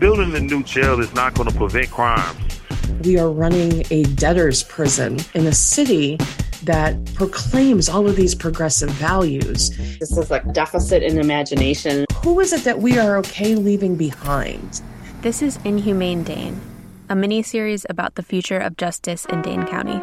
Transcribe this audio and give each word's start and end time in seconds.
building 0.00 0.34
a 0.34 0.40
new 0.40 0.62
jail 0.62 0.98
is 0.98 1.12
not 1.14 1.34
going 1.34 1.48
to 1.48 1.54
prevent 1.54 1.90
crimes. 1.90 2.60
We 3.04 3.18
are 3.18 3.30
running 3.30 3.84
a 3.90 4.04
debtor's 4.14 4.62
prison 4.62 5.20
in 5.34 5.46
a 5.46 5.52
city 5.52 6.16
that 6.64 7.14
proclaims 7.14 7.88
all 7.88 8.08
of 8.08 8.16
these 8.16 8.34
progressive 8.34 8.90
values. 8.92 9.70
This 9.98 10.16
is 10.16 10.30
a 10.30 10.40
deficit 10.52 11.02
in 11.02 11.18
imagination. 11.18 12.06
Who 12.22 12.40
is 12.40 12.52
it 12.52 12.64
that 12.64 12.80
we 12.80 12.98
are 12.98 13.18
okay 13.18 13.54
leaving 13.54 13.96
behind? 13.96 14.80
This 15.20 15.42
is 15.42 15.58
Inhumane 15.64 16.22
Dane, 16.22 16.58
a 17.10 17.14
mini 17.14 17.42
series 17.42 17.84
about 17.90 18.14
the 18.14 18.22
future 18.22 18.58
of 18.58 18.78
justice 18.78 19.26
in 19.26 19.42
Dane 19.42 19.66
County. 19.66 20.00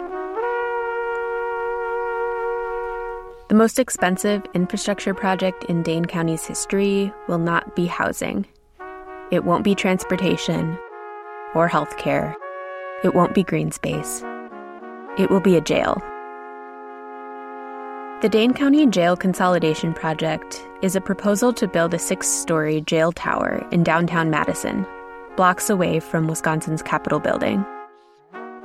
The 3.49 3.55
most 3.55 3.79
expensive 3.79 4.43
infrastructure 4.53 5.13
project 5.13 5.63
in 5.65 5.81
Dane 5.81 6.05
County's 6.05 6.45
history 6.45 7.11
will 7.27 7.39
not 7.39 7.75
be 7.75 7.87
housing. 7.87 8.45
It 9.29 9.43
won't 9.43 9.65
be 9.65 9.75
transportation 9.75 10.77
or 11.53 11.67
health 11.67 11.97
care. 11.97 12.35
It 13.03 13.13
won't 13.13 13.33
be 13.33 13.43
green 13.43 13.71
space. 13.71 14.23
It 15.17 15.29
will 15.29 15.41
be 15.41 15.57
a 15.57 15.61
jail. 15.61 16.01
The 18.21 18.29
Dane 18.29 18.53
County 18.53 18.87
Jail 18.87 19.17
Consolidation 19.17 19.93
Project 19.93 20.65
is 20.81 20.95
a 20.95 21.01
proposal 21.01 21.51
to 21.53 21.67
build 21.67 21.93
a 21.93 21.99
six 21.99 22.27
story 22.27 22.81
jail 22.81 23.11
tower 23.11 23.67
in 23.71 23.83
downtown 23.83 24.29
Madison, 24.29 24.87
blocks 25.35 25.69
away 25.69 25.99
from 25.99 26.27
Wisconsin's 26.27 26.81
Capitol 26.81 27.19
building. 27.19 27.65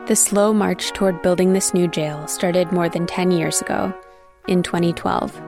The 0.07 0.17
slow 0.17 0.53
march 0.53 0.93
toward 0.93 1.23
building 1.23 1.53
this 1.53 1.75
new 1.75 1.89
jail 1.89 2.27
started 2.29 2.73
more 2.73 2.89
than 2.89 3.07
10 3.07 3.31
years 3.31 3.61
ago, 3.61 3.93
in 4.49 4.63
2012. 4.63 5.41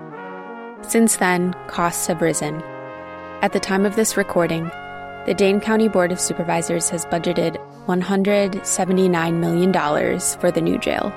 Since 0.82 1.16
then, 1.16 1.54
costs 1.66 2.06
have 2.08 2.20
risen. 2.20 2.62
At 3.42 3.52
the 3.52 3.60
time 3.60 3.86
of 3.86 3.96
this 3.96 4.16
recording, 4.16 4.70
the 5.26 5.34
Dane 5.34 5.58
County 5.58 5.88
Board 5.88 6.12
of 6.12 6.20
Supervisors 6.20 6.90
has 6.90 7.06
budgeted 7.06 7.56
$179 7.86 9.34
million 9.40 10.20
for 10.38 10.50
the 10.50 10.60
new 10.60 10.78
jail. 10.78 11.10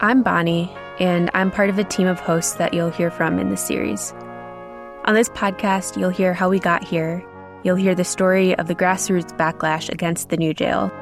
I'm 0.00 0.22
Bonnie, 0.22 0.70
and 0.98 1.30
I'm 1.32 1.50
part 1.50 1.70
of 1.70 1.78
a 1.78 1.84
team 1.84 2.06
of 2.06 2.20
hosts 2.20 2.54
that 2.54 2.74
you'll 2.74 2.90
hear 2.90 3.10
from 3.10 3.38
in 3.38 3.48
this 3.48 3.66
series. 3.66 4.12
On 5.06 5.14
this 5.14 5.30
podcast, 5.30 5.98
you'll 5.98 6.10
hear 6.10 6.34
how 6.34 6.50
we 6.50 6.58
got 6.58 6.84
here. 6.84 7.24
You'll 7.62 7.76
hear 7.76 7.94
the 7.94 8.04
story 8.04 8.54
of 8.58 8.66
the 8.66 8.74
grassroots 8.74 9.34
backlash 9.38 9.88
against 9.90 10.28
the 10.28 10.36
new 10.36 10.52
jail. 10.52 10.92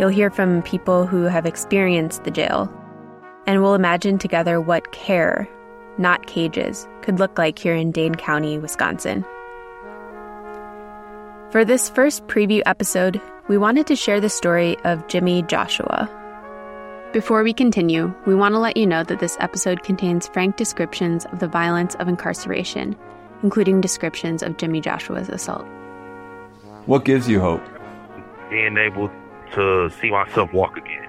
You'll 0.00 0.08
hear 0.08 0.30
from 0.30 0.62
people 0.62 1.06
who 1.06 1.24
have 1.24 1.46
experienced 1.46 2.24
the 2.24 2.32
jail. 2.32 2.72
And 3.46 3.62
we'll 3.62 3.74
imagine 3.74 4.18
together 4.18 4.60
what 4.60 4.90
care, 4.90 5.48
not 5.96 6.26
cages, 6.26 6.88
could 7.02 7.20
look 7.20 7.38
like 7.38 7.56
here 7.56 7.74
in 7.74 7.92
Dane 7.92 8.16
County, 8.16 8.58
Wisconsin. 8.58 9.24
For 11.50 11.64
this 11.64 11.88
first 11.88 12.26
preview 12.26 12.62
episode, 12.66 13.20
we 13.48 13.58
wanted 13.58 13.86
to 13.86 13.96
share 13.96 14.20
the 14.20 14.28
story 14.28 14.76
of 14.84 15.06
Jimmie 15.08 15.42
Joshua, 15.42 16.08
before 17.12 17.42
we 17.42 17.54
continue, 17.54 18.14
we 18.26 18.34
want 18.34 18.54
to 18.54 18.58
let 18.58 18.76
you 18.76 18.86
know 18.86 19.02
that 19.02 19.18
this 19.18 19.38
episode 19.40 19.82
contains 19.82 20.28
frank 20.28 20.58
descriptions 20.58 21.24
of 21.32 21.38
the 21.38 21.48
violence 21.48 21.94
of 21.94 22.06
incarceration, 22.06 22.94
including 23.42 23.80
descriptions 23.80 24.42
of 24.42 24.58
Jimmie 24.58 24.82
Joshua's 24.82 25.30
assault. 25.30 25.66
What 26.84 27.06
gives 27.06 27.26
you 27.26 27.40
hope? 27.40 27.62
Being 28.50 28.76
able 28.76 29.10
to 29.54 29.88
see 30.02 30.10
myself 30.10 30.52
walk 30.52 30.76
again. 30.76 31.08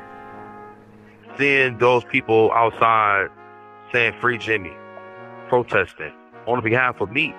Seeing 1.38 1.78
those 1.80 2.06
people 2.06 2.50
outside 2.54 3.28
saying 3.92 4.14
free 4.22 4.38
Jimmie, 4.38 4.78
protesting 5.50 6.14
on 6.48 6.64
behalf 6.64 7.02
of 7.02 7.12
me. 7.12 7.36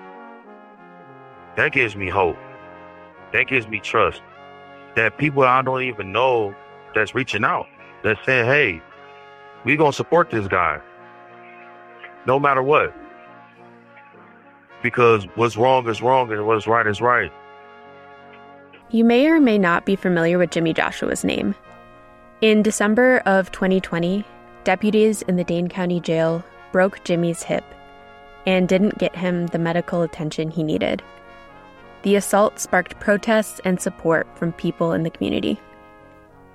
That 1.57 1.71
gives 1.71 1.95
me 1.95 2.09
hope. 2.09 2.37
That 3.33 3.47
gives 3.47 3.67
me 3.67 3.79
trust. 3.79 4.21
That 4.95 5.17
people 5.17 5.43
I 5.43 5.61
don't 5.61 5.83
even 5.83 6.11
know 6.11 6.53
that's 6.93 7.15
reaching 7.15 7.43
out 7.43 7.67
that 8.03 8.17
saying, 8.25 8.45
hey, 8.45 8.81
we 9.63 9.77
gonna 9.77 9.93
support 9.93 10.29
this 10.29 10.47
guy. 10.47 10.81
No 12.25 12.39
matter 12.39 12.63
what. 12.63 12.93
Because 14.83 15.25
what's 15.35 15.57
wrong 15.57 15.87
is 15.87 16.01
wrong 16.01 16.31
and 16.31 16.45
what's 16.47 16.67
right 16.67 16.87
is 16.87 17.01
right. 17.01 17.31
You 18.89 19.03
may 19.03 19.27
or 19.27 19.39
may 19.39 19.57
not 19.57 19.85
be 19.85 19.95
familiar 19.95 20.37
with 20.37 20.51
Jimmie 20.51 20.73
Joshua's 20.73 21.23
name. 21.23 21.55
In 22.41 22.63
December 22.63 23.19
of 23.25 23.51
2020, 23.51 24.25
deputies 24.63 25.21
in 25.23 25.35
the 25.35 25.43
Dane 25.43 25.69
County 25.69 25.99
Jail 25.99 26.43
broke 26.71 27.03
Jimmie's 27.03 27.43
hip 27.43 27.63
and 28.47 28.67
didn't 28.67 28.97
get 28.97 29.15
him 29.15 29.47
the 29.47 29.59
medical 29.59 30.01
attention 30.01 30.49
he 30.49 30.63
needed. 30.63 31.03
The 32.03 32.15
assault 32.15 32.59
sparked 32.59 32.99
protests 32.99 33.61
and 33.63 33.79
support 33.79 34.27
from 34.35 34.53
people 34.53 34.91
in 34.91 35.03
the 35.03 35.11
community. 35.11 35.59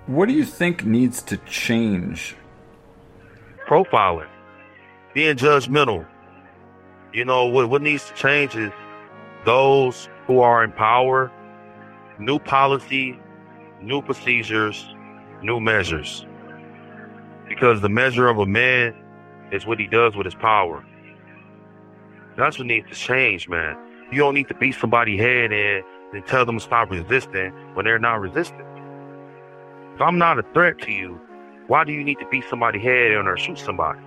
What 0.06 0.28
do 0.28 0.34
you 0.34 0.44
think 0.44 0.84
needs 0.84 1.22
to 1.22 1.36
change? 1.38 2.36
Profiling, 3.68 4.28
being 5.14 5.36
judgmental. 5.36 6.06
You 7.12 7.24
know, 7.24 7.46
what, 7.46 7.70
what 7.70 7.82
needs 7.82 8.08
to 8.08 8.14
change 8.14 8.56
is 8.56 8.72
those 9.44 10.08
who 10.26 10.40
are 10.40 10.64
in 10.64 10.72
power, 10.72 11.30
new 12.18 12.38
policy, 12.38 13.18
new 13.80 14.02
procedures, 14.02 14.84
new 15.42 15.60
measures. 15.60 16.26
Because 17.48 17.80
the 17.80 17.88
measure 17.88 18.28
of 18.28 18.38
a 18.38 18.46
man 18.46 18.94
is 19.52 19.64
what 19.64 19.78
he 19.78 19.86
does 19.86 20.16
with 20.16 20.24
his 20.24 20.34
power. 20.34 20.84
That's 22.36 22.58
what 22.58 22.66
needs 22.66 22.88
to 22.88 22.94
change, 22.94 23.48
man. 23.48 23.76
You 24.12 24.18
don't 24.18 24.34
need 24.34 24.48
to 24.48 24.54
beat 24.54 24.76
somebody's 24.76 25.20
head 25.20 25.52
in 25.52 25.82
and 26.12 26.26
tell 26.26 26.46
them 26.46 26.58
to 26.58 26.64
stop 26.64 26.90
resisting 26.90 27.52
when 27.74 27.84
they're 27.84 27.98
not 27.98 28.20
resisting. 28.20 28.64
If 29.94 30.00
I'm 30.00 30.18
not 30.18 30.38
a 30.38 30.42
threat 30.54 30.78
to 30.82 30.92
you, 30.92 31.20
why 31.66 31.84
do 31.84 31.92
you 31.92 32.04
need 32.04 32.18
to 32.20 32.28
beat 32.30 32.44
somebody 32.48 32.78
head 32.78 33.12
in 33.12 33.26
or 33.26 33.36
shoot 33.36 33.58
somebody? 33.58 33.98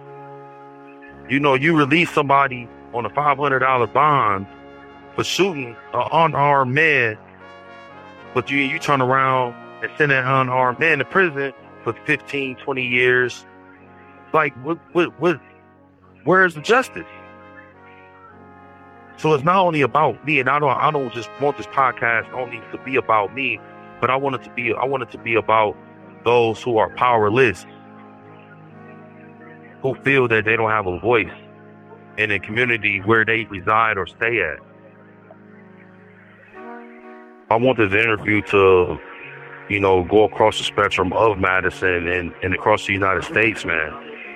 You 1.30 1.40
know, 1.40 1.56
you 1.56 1.76
release 1.76 2.12
somebody 2.12 2.70
on 2.94 3.06
a 3.06 3.10
$500 3.10 3.94
bond 3.94 4.48
for 5.16 5.24
shooting 5.24 5.76
an 5.94 6.08
unarmed 6.12 6.74
man, 6.74 7.18
but 8.34 8.50
you 8.50 8.60
you 8.60 8.80
turn 8.80 9.02
around 9.02 9.54
and 9.84 9.92
send 9.98 10.12
an 10.12 10.26
unarmed 10.26 10.80
man 10.80 11.00
to 11.00 11.06
prison 11.06 11.54
for 11.84 11.94
15, 12.06 12.56
20 12.56 12.86
years. 12.86 13.46
Like, 14.34 14.54
what, 14.64 14.80
what, 14.94 15.20
what, 15.20 15.42
where's 16.24 16.56
the 16.56 16.62
justice? 16.62 17.06
So 19.20 19.34
it's 19.34 19.44
not 19.44 19.58
only 19.58 19.82
about 19.82 20.26
me, 20.26 20.40
and 20.40 20.50
I 20.50 20.60
don't, 20.60 20.70
I 20.70 20.90
don't 20.92 21.14
just 21.14 21.30
want 21.42 21.58
this 21.58 21.68
podcast 21.68 22.32
only 22.32 22.62
to 22.72 22.78
be 22.86 22.96
about 22.96 23.36
me, 23.36 23.60
but 24.00 24.10
I 24.10 24.16
want 24.16 24.36
it 24.36 24.44
to 24.44 24.50
be 24.52 24.74
I 24.74 24.86
want 24.86 25.04
it 25.04 25.12
to 25.12 25.18
be 25.18 25.36
about 25.36 25.76
those 26.24 26.64
who 26.64 26.78
are 26.78 26.90
powerless, 26.96 27.66
who 29.82 29.94
feel 30.06 30.30
that 30.30 30.46
they 30.46 30.56
don't 30.56 30.70
have 30.70 30.88
a 30.88 30.98
voice 31.00 31.34
in 32.18 32.32
a 32.32 32.40
community 32.40 33.00
where 33.00 33.26
they 33.26 33.44
reside 33.46 33.98
or 33.98 34.08
stay 34.08 34.42
at. 34.42 34.60
I 37.52 37.58
want 37.58 37.78
this 37.78 37.92
interview 37.92 38.42
to, 38.44 38.98
you 39.68 39.82
know, 39.82 40.06
go 40.06 40.24
across 40.24 40.60
the 40.60 40.64
spectrum 40.64 41.12
of 41.12 41.38
Madison 41.40 42.08
and, 42.08 42.34
and 42.42 42.54
across 42.54 42.88
the 42.88 42.94
United 42.94 43.26
States, 43.26 43.66
man. 43.66 43.92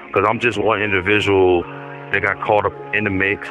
Because 0.07 0.25
I'm 0.27 0.41
just 0.41 0.57
one 0.57 0.81
individual 0.81 1.63
that 1.63 2.21
got 2.21 2.41
caught 2.41 2.65
up 2.65 2.73
in 2.93 3.05
the 3.05 3.09
mix 3.09 3.49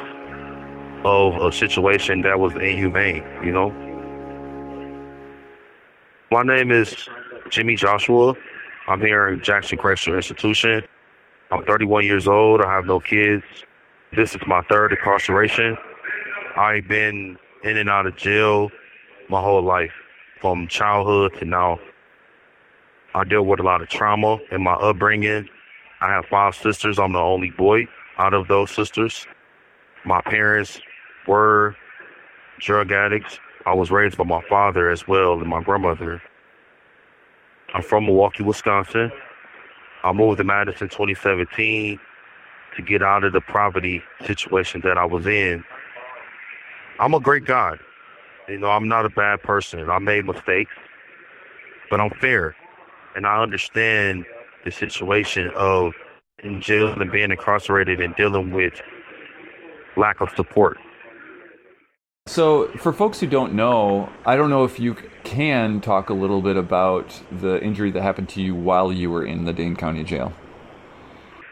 of 1.05 1.37
a 1.37 1.53
situation 1.53 2.23
that 2.23 2.39
was 2.39 2.55
inhumane, 2.55 3.25
you 3.45 3.53
know? 3.53 3.71
My 6.31 6.43
name 6.43 6.71
is 6.71 7.09
Jimmie 7.51 7.77
Joshua. 7.77 8.35
I'm 8.89 9.01
here 9.01 9.29
in 9.29 9.43
Jackson 9.43 9.79
Correctional 9.79 10.17
Institution. 10.17 10.83
I'm 11.51 11.65
31 11.65 12.05
years 12.05 12.27
old. 12.27 12.61
I 12.61 12.73
have 12.73 12.87
no 12.87 13.01
kids. 13.01 13.45
This 14.15 14.35
is 14.35 14.41
my 14.47 14.63
third 14.63 14.93
incarceration. 14.93 15.77
I've 16.57 16.89
been 16.89 17.37
in 17.65 17.77
and 17.77 17.91
out 17.91 18.07
of 18.07 18.17
jail 18.17 18.71
my 19.29 19.41
whole 19.41 19.63
life, 19.63 19.93
from 20.41 20.67
childhood 20.69 21.33
to 21.39 21.45
now. 21.45 21.79
I 23.15 23.25
deal 23.25 23.45
with 23.45 23.61
a 23.61 23.63
lot 23.63 23.83
of 23.83 23.89
trauma 23.89 24.39
in 24.51 24.63
my 24.63 24.75
upbringing. 24.75 25.49
I 26.01 26.09
have 26.09 26.27
five 26.27 26.55
sisters. 26.55 26.99
I'm 26.99 27.13
the 27.13 27.19
only 27.19 27.51
boy 27.51 27.87
out 28.19 28.35
of 28.35 28.49
those 28.49 28.71
sisters. 28.71 29.27
My 30.05 30.21
parents 30.21 30.81
were 31.27 31.77
drug 32.61 32.93
addicts. 32.93 33.39
I 33.67 33.75
was 33.75 33.91
raised 33.91 34.17
by 34.17 34.25
my 34.25 34.43
father 34.49 34.91
as 34.91 35.07
well 35.07 35.35
and 35.35 35.49
my 35.49 35.63
grandmother. 35.63 36.23
I'm 37.75 37.83
from 37.83 38.07
Milwaukee, 38.07 38.43
Wisconsin. 38.43 39.11
I 40.05 40.13
moved 40.13 40.39
to 40.39 40.45
Madison 40.45 40.89
2017 40.89 41.99
to 42.77 42.83
get 42.83 43.03
out 43.03 43.25
of 43.25 43.33
the 43.33 43.41
poverty 43.41 44.03
situation 44.27 44.81
that 44.83 44.99
I 44.99 45.05
was 45.05 45.27
in. 45.27 45.65
I'm 46.99 47.15
a 47.15 47.21
great 47.21 47.45
guy. 47.45 47.77
You 48.49 48.59
know, 48.59 48.71
I'm 48.71 48.89
not 48.89 49.07
a 49.07 49.11
bad 49.11 49.43
person. 49.43 49.89
I 49.89 49.99
made 49.99 50.27
mistakes, 50.27 50.73
but 51.91 52.01
I'm 52.01 52.11
fair. 52.11 52.57
And 53.15 53.27
I 53.27 53.43
understand 53.43 54.25
the 54.65 54.71
situation 54.71 55.51
of 55.55 55.93
in 56.43 56.61
jail 56.61 56.89
and 56.89 57.11
being 57.11 57.31
incarcerated 57.31 58.01
and 58.01 58.15
dealing 58.17 58.51
with 58.51 58.75
lack 59.97 60.21
of 60.21 60.31
support. 60.37 60.79
So, 62.33 62.69
for 62.79 62.93
folks 62.93 63.19
who 63.21 63.27
don't 63.27 63.53
know, 63.53 64.09
I 64.25 64.37
don't 64.37 64.49
know 64.49 64.65
if 64.65 64.79
you 64.79 64.97
can 65.25 65.81
talk 65.81 66.09
a 66.09 66.15
little 66.15 66.41
bit 66.41 66.57
about 66.57 67.21
the 67.31 67.63
injury 67.63 67.91
that 67.91 68.01
happened 68.01 68.29
to 68.31 68.41
you 68.41 68.55
while 68.55 68.93
you 68.93 69.11
were 69.11 69.27
in 69.27 69.45
the 69.45 69.53
Dane 69.53 69.77
County 69.77 70.05
Jail. 70.05 70.33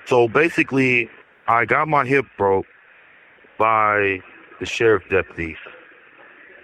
So 0.06 0.28
basically, 0.28 1.10
I 1.48 1.64
got 1.64 1.88
my 1.88 2.06
hip 2.06 2.24
broke 2.38 2.66
by 3.58 4.22
the 4.58 4.64
sheriff 4.64 5.02
deputies 5.10 5.58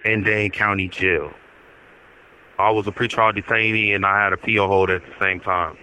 in 0.05 0.23
Dane 0.23 0.51
County 0.51 0.87
Jail. 0.87 1.31
I 2.57 2.71
was 2.71 2.87
a 2.87 2.91
pretrial 2.91 3.37
detainee 3.37 3.93
and 3.93 4.05
I 4.05 4.23
had 4.23 4.33
a 4.33 4.37
PO 4.37 4.67
hold 4.67 4.89
at 4.89 5.03
the 5.05 5.13
same 5.19 5.41
time. 5.41 5.77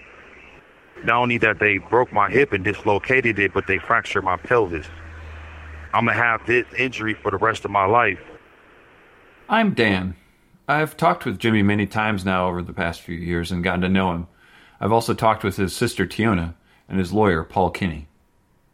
Not 1.04 1.22
only 1.22 1.38
that 1.38 1.60
they 1.60 1.78
broke 1.78 2.12
my 2.12 2.30
hip 2.30 2.52
and 2.52 2.64
dislocated 2.64 3.38
it, 3.38 3.52
but 3.52 3.66
they 3.66 3.78
fractured 3.78 4.24
my 4.24 4.38
pelvis. 4.38 4.86
I'm 5.94 6.06
gonna 6.06 6.16
have 6.16 6.44
this 6.44 6.66
injury 6.76 7.14
for 7.14 7.30
the 7.30 7.36
rest 7.36 7.64
of 7.64 7.70
my 7.70 7.84
life. 7.84 8.18
I'm 9.48 9.74
Dan. 9.74 10.16
I've 10.66 10.96
talked 10.96 11.24
with 11.24 11.38
Jimmie 11.38 11.62
many 11.62 11.86
times 11.86 12.24
now 12.24 12.48
over 12.48 12.62
the 12.62 12.72
past 12.72 13.00
few 13.00 13.14
years 13.14 13.52
and 13.52 13.62
gotten 13.62 13.82
to 13.82 13.88
know 13.88 14.12
him. 14.12 14.26
I've 14.80 14.90
also 14.90 15.14
talked 15.14 15.44
with 15.44 15.56
his 15.56 15.72
sister 15.72 16.04
Tiona 16.04 16.54
and 16.88 16.98
his 16.98 17.12
lawyer, 17.12 17.44
Paul 17.44 17.70
Kinne. 17.70 18.06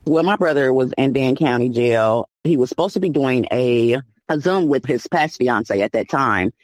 Well, 0.06 0.22
my 0.22 0.36
brother 0.36 0.72
was 0.72 0.94
in 0.96 1.12
Dan 1.12 1.36
County 1.36 1.68
Jail. 1.68 2.26
He 2.42 2.56
was 2.56 2.70
supposed 2.70 2.94
to 2.94 3.00
be 3.00 3.10
doing 3.10 3.46
a, 3.52 3.98
a 4.30 4.40
Zoom 4.40 4.68
with 4.68 4.86
his 4.86 5.06
past 5.06 5.36
fiance 5.36 5.78
at 5.78 5.92
that 5.92 6.08
time. 6.08 6.54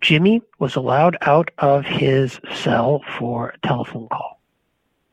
Jimmie 0.00 0.40
was 0.60 0.76
allowed 0.76 1.16
out 1.22 1.50
of 1.58 1.84
his 1.84 2.38
cell 2.54 3.02
for 3.18 3.48
a 3.48 3.66
telephone 3.66 4.06
call. 4.08 4.40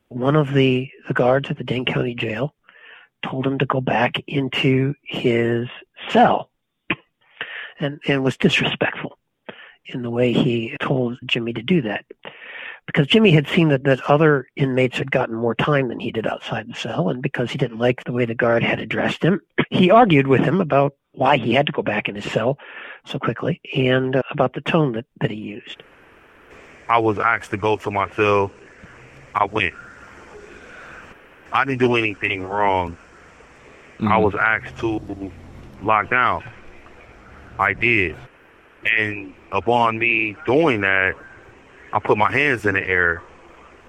One 0.10 0.36
of 0.36 0.54
the, 0.54 0.88
the 1.08 1.16
guards 1.16 1.50
at 1.50 1.58
the 1.58 1.64
Dane 1.64 1.84
County 1.84 2.14
Jail 2.14 2.54
told 3.24 3.46
him 3.46 3.58
to 3.60 3.66
go 3.66 3.82
back 3.82 4.24
into 4.28 4.94
his 5.04 5.68
cell 6.10 6.50
and, 7.80 8.00
and 8.08 8.24
was 8.24 8.38
disrespectful 8.38 9.18
in 9.86 10.02
the 10.02 10.10
way 10.10 10.34
he 10.34 10.76
told 10.80 11.18
Jimmie 11.26 11.54
to 11.54 11.62
do 11.62 11.82
that. 11.84 12.06
Because 12.86 13.08
Jimmie 13.08 13.32
had 13.32 13.48
seen 13.48 13.68
that, 13.70 13.84
that 13.84 14.02
other 14.10 14.48
inmates 14.56 14.98
had 14.98 15.12
gotten 15.12 15.36
more 15.36 15.56
time 15.56 15.90
than 15.90 16.00
he 16.00 16.12
did 16.12 16.26
outside 16.26 16.70
the 16.70 16.74
cell, 16.74 17.10
and 17.10 17.22
because 17.22 17.52
he 17.52 17.58
didn't 17.58 17.80
like 17.80 18.04
the 18.06 18.14
way 18.14 18.26
the 18.26 18.34
guard 18.34 18.64
had 18.64 18.80
addressed 18.80 19.24
him, 19.24 19.42
he 19.70 19.92
argued 19.92 20.28
with 20.28 20.42
him 20.42 20.62
about 20.62 20.96
why 21.12 21.36
he 21.36 21.54
had 21.54 21.66
to 21.66 21.72
go 21.72 21.82
back 21.82 22.08
in 22.08 22.16
his 22.16 22.32
cell 22.32 22.58
so 23.06 23.20
quickly 23.20 23.60
and 23.76 24.16
uh, 24.16 24.22
about 24.32 24.54
the 24.54 24.62
tone 24.62 24.94
that, 24.94 25.06
that 25.20 25.32
he 25.32 25.38
used. 25.38 25.84
I 26.88 27.00
was 27.00 27.20
asked 27.20 27.52
to 27.52 27.58
go 27.58 27.76
to 27.78 27.92
my 27.92 28.10
cell. 28.12 28.52
I 29.36 29.46
went. 29.46 29.74
I 31.52 31.66
didn't 31.66 31.80
do 31.80 31.96
anything 31.96 32.44
wrong. 32.44 32.98
Mm-hmm. 33.98 34.08
I 34.10 34.18
was 34.18 34.36
asked 34.36 34.78
to 34.80 35.32
lock 35.82 36.10
down. 36.10 36.44
I 37.60 37.74
did. 37.74 38.16
And 38.86 39.34
upon 39.52 39.98
me 39.98 40.36
doing 40.46 40.82
that, 40.82 41.16
I 41.92 42.00
put 42.00 42.18
my 42.18 42.32
hands 42.32 42.66
in 42.66 42.76
the 42.76 42.88
air 42.88 43.24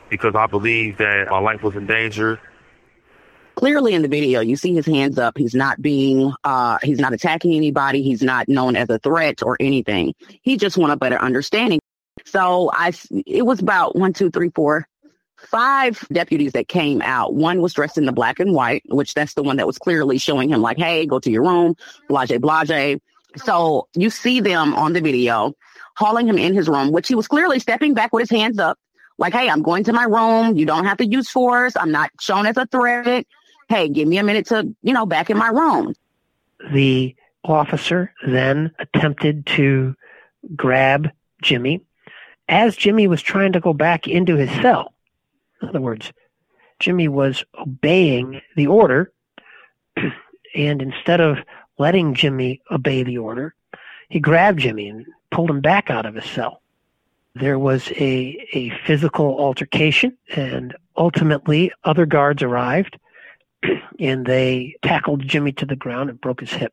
because 0.08 0.34
I 0.34 0.46
believe 0.46 0.96
that 0.98 1.28
my 1.30 1.38
life 1.38 1.62
was 1.62 1.76
in 1.76 1.86
danger. 1.86 2.40
Clearly 3.56 3.92
in 3.92 4.02
the 4.02 4.08
video, 4.08 4.40
you 4.40 4.56
see 4.56 4.72
his 4.72 4.86
hands 4.86 5.18
up. 5.18 5.36
He's 5.36 5.54
not 5.54 5.82
being, 5.82 6.32
uh, 6.44 6.78
he's 6.82 7.00
not 7.00 7.12
attacking 7.12 7.54
anybody. 7.54 8.02
He's 8.02 8.22
not 8.22 8.48
known 8.48 8.76
as 8.76 8.88
a 8.88 8.98
threat 9.00 9.42
or 9.42 9.56
anything. 9.60 10.14
He 10.42 10.56
just 10.56 10.78
want 10.78 10.92
a 10.92 10.96
better 10.96 11.18
understanding. 11.18 11.80
So 12.24 12.70
I, 12.72 12.92
it 13.26 13.44
was 13.44 13.60
about 13.60 13.96
one, 13.96 14.12
two, 14.12 14.30
three, 14.30 14.50
four, 14.54 14.86
five 15.38 16.06
deputies 16.12 16.52
that 16.52 16.68
came 16.68 17.00
out. 17.02 17.34
One 17.34 17.60
was 17.60 17.72
dressed 17.72 17.98
in 17.98 18.06
the 18.06 18.12
black 18.12 18.40
and 18.40 18.52
white, 18.52 18.82
which 18.88 19.14
that's 19.14 19.34
the 19.34 19.42
one 19.42 19.56
that 19.56 19.66
was 19.66 19.78
clearly 19.78 20.18
showing 20.18 20.50
him 20.50 20.60
like, 20.60 20.78
hey, 20.78 21.06
go 21.06 21.18
to 21.20 21.30
your 21.30 21.42
room, 21.42 21.76
blase, 22.08 22.36
blase. 22.38 22.98
So 23.36 23.88
you 23.94 24.10
see 24.10 24.40
them 24.40 24.74
on 24.74 24.92
the 24.92 25.00
video 25.00 25.54
hauling 25.96 26.28
him 26.28 26.38
in 26.38 26.54
his 26.54 26.68
room, 26.68 26.92
which 26.92 27.08
he 27.08 27.14
was 27.14 27.28
clearly 27.28 27.58
stepping 27.58 27.94
back 27.94 28.12
with 28.12 28.28
his 28.28 28.38
hands 28.38 28.58
up, 28.58 28.78
like, 29.18 29.32
hey, 29.32 29.50
I'm 29.50 29.62
going 29.62 29.84
to 29.84 29.92
my 29.92 30.04
room. 30.04 30.56
You 30.56 30.64
don't 30.64 30.84
have 30.84 30.98
to 30.98 31.06
use 31.06 31.28
force. 31.28 31.76
I'm 31.76 31.90
not 31.90 32.10
shown 32.20 32.46
as 32.46 32.56
a 32.56 32.66
threat. 32.66 33.26
Hey, 33.68 33.88
give 33.88 34.06
me 34.06 34.18
a 34.18 34.22
minute 34.22 34.46
to, 34.46 34.74
you 34.82 34.92
know, 34.92 35.06
back 35.06 35.28
in 35.28 35.36
my 35.36 35.48
room. 35.48 35.94
The 36.72 37.14
officer 37.44 38.12
then 38.26 38.72
attempted 38.78 39.46
to 39.46 39.94
grab 40.54 41.10
Jimmie 41.42 41.84
as 42.48 42.76
Jimmie 42.76 43.08
was 43.08 43.20
trying 43.20 43.52
to 43.52 43.60
go 43.60 43.72
back 43.72 44.06
into 44.06 44.36
his 44.36 44.50
cell. 44.62 44.94
In 45.62 45.68
other 45.68 45.80
words, 45.80 46.12
Jimmie 46.78 47.08
was 47.08 47.44
obeying 47.58 48.40
the 48.56 48.66
order, 48.66 49.12
and 50.54 50.82
instead 50.82 51.20
of 51.20 51.38
letting 51.78 52.14
Jimmie 52.14 52.60
obey 52.70 53.02
the 53.02 53.18
order, 53.18 53.54
he 54.08 54.20
grabbed 54.20 54.60
Jimmie 54.60 54.88
and 54.88 55.06
pulled 55.30 55.50
him 55.50 55.60
back 55.60 55.90
out 55.90 56.06
of 56.06 56.14
his 56.14 56.24
cell. 56.24 56.62
There 57.34 57.58
was 57.58 57.90
a, 57.92 58.46
a 58.52 58.70
physical 58.84 59.38
altercation, 59.38 60.16
and 60.34 60.74
ultimately, 60.96 61.72
other 61.84 62.06
guards 62.06 62.42
arrived 62.42 62.98
and 64.00 64.26
they 64.26 64.76
tackled 64.82 65.26
Jimmie 65.26 65.52
to 65.52 65.66
the 65.66 65.76
ground 65.76 66.10
and 66.10 66.20
broke 66.20 66.40
his 66.40 66.52
hip. 66.52 66.72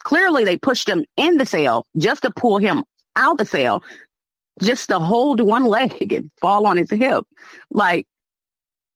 Clearly, 0.00 0.44
they 0.44 0.56
pushed 0.56 0.88
him 0.88 1.04
in 1.16 1.36
the 1.36 1.46
cell 1.46 1.86
just 1.96 2.22
to 2.22 2.30
pull 2.30 2.58
him 2.58 2.84
out 3.16 3.36
the 3.36 3.44
cell, 3.44 3.82
just 4.60 4.88
to 4.88 4.98
hold 4.98 5.40
one 5.40 5.64
leg 5.64 6.12
and 6.12 6.30
fall 6.40 6.66
on 6.66 6.76
his 6.76 6.90
hip. 6.90 7.24
Like, 7.70 8.06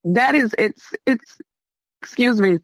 that 0.03 0.35
is, 0.35 0.53
it's, 0.57 0.91
it's, 1.05 1.37
excuse 2.01 2.39
me, 2.39 2.59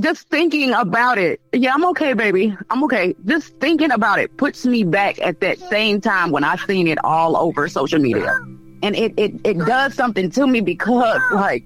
just 0.00 0.28
thinking 0.28 0.72
about 0.72 1.18
it. 1.18 1.40
Yeah, 1.52 1.72
I'm 1.74 1.84
okay, 1.86 2.12
baby. 2.12 2.56
I'm 2.70 2.82
okay. 2.84 3.14
Just 3.24 3.58
thinking 3.60 3.90
about 3.90 4.18
it 4.18 4.36
puts 4.36 4.66
me 4.66 4.84
back 4.84 5.18
at 5.20 5.40
that 5.40 5.58
same 5.58 6.00
time 6.00 6.30
when 6.30 6.44
I 6.44 6.56
seen 6.56 6.86
it 6.86 7.02
all 7.04 7.36
over 7.36 7.68
social 7.68 7.98
media. 7.98 8.38
And 8.82 8.96
it, 8.96 9.14
it, 9.16 9.32
it 9.44 9.58
does 9.58 9.94
something 9.94 10.30
to 10.32 10.46
me 10.46 10.60
because, 10.60 11.20
like, 11.32 11.64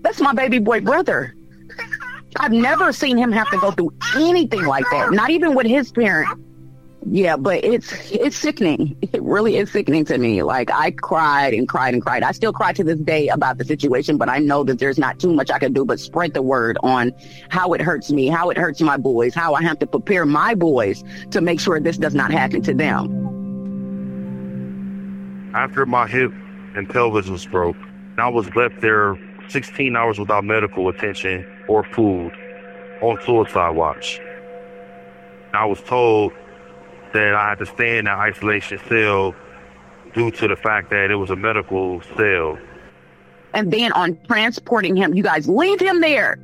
that's 0.00 0.20
my 0.20 0.32
baby 0.32 0.58
boy 0.58 0.80
brother. 0.80 1.34
I've 2.38 2.52
never 2.52 2.92
seen 2.92 3.18
him 3.18 3.30
have 3.32 3.50
to 3.50 3.58
go 3.58 3.70
through 3.70 3.92
anything 4.16 4.64
like 4.64 4.86
that, 4.90 5.12
not 5.12 5.30
even 5.30 5.54
with 5.54 5.66
his 5.66 5.92
parents. 5.92 6.32
Yeah, 7.10 7.36
but 7.36 7.64
it's 7.64 7.92
it's 8.12 8.36
sickening. 8.36 8.96
It 9.12 9.20
really 9.22 9.56
is 9.56 9.72
sickening 9.72 10.04
to 10.04 10.18
me. 10.18 10.42
Like 10.42 10.70
I 10.70 10.92
cried 10.92 11.52
and 11.52 11.68
cried 11.68 11.94
and 11.94 12.02
cried. 12.02 12.22
I 12.22 12.30
still 12.30 12.52
cry 12.52 12.72
to 12.74 12.84
this 12.84 13.00
day 13.00 13.28
about 13.28 13.58
the 13.58 13.64
situation, 13.64 14.18
but 14.18 14.28
I 14.28 14.38
know 14.38 14.62
that 14.64 14.78
there's 14.78 14.98
not 14.98 15.18
too 15.18 15.32
much 15.32 15.50
I 15.50 15.58
can 15.58 15.72
do 15.72 15.84
but 15.84 15.98
spread 15.98 16.32
the 16.32 16.42
word 16.42 16.78
on 16.82 17.12
how 17.48 17.72
it 17.72 17.80
hurts 17.80 18.12
me, 18.12 18.28
how 18.28 18.50
it 18.50 18.56
hurts 18.56 18.80
my 18.80 18.96
boys, 18.96 19.34
how 19.34 19.54
I 19.54 19.62
have 19.62 19.80
to 19.80 19.86
prepare 19.86 20.24
my 20.24 20.54
boys 20.54 21.02
to 21.32 21.40
make 21.40 21.58
sure 21.58 21.80
this 21.80 21.98
does 21.98 22.14
not 22.14 22.30
happen 22.30 22.62
to 22.62 22.74
them. 22.74 23.08
After 25.54 25.84
my 25.84 26.06
hip 26.06 26.32
and 26.76 26.88
pelvis 26.88 27.26
was 27.26 27.44
broke, 27.46 27.76
I 28.16 28.28
was 28.28 28.54
left 28.54 28.80
there 28.80 29.18
16 29.48 29.96
hours 29.96 30.18
without 30.20 30.44
medical 30.44 30.88
attention 30.88 31.44
or 31.68 31.82
food 31.82 32.32
on 33.02 33.18
suicide 33.22 33.70
watch. 33.70 34.20
I 35.52 35.66
was 35.66 35.80
told 35.82 36.32
that 37.12 37.34
I 37.34 37.50
had 37.50 37.58
to 37.58 37.66
stay 37.66 37.98
in 37.98 38.06
that 38.06 38.18
isolation 38.18 38.78
cell 38.88 39.34
due 40.14 40.30
to 40.30 40.48
the 40.48 40.56
fact 40.56 40.90
that 40.90 41.10
it 41.10 41.16
was 41.16 41.30
a 41.30 41.36
medical 41.36 42.02
cell. 42.16 42.58
And 43.54 43.72
then 43.72 43.92
on 43.92 44.18
transporting 44.26 44.96
him, 44.96 45.14
you 45.14 45.22
guys 45.22 45.48
leave 45.48 45.80
him 45.80 46.00
there 46.00 46.38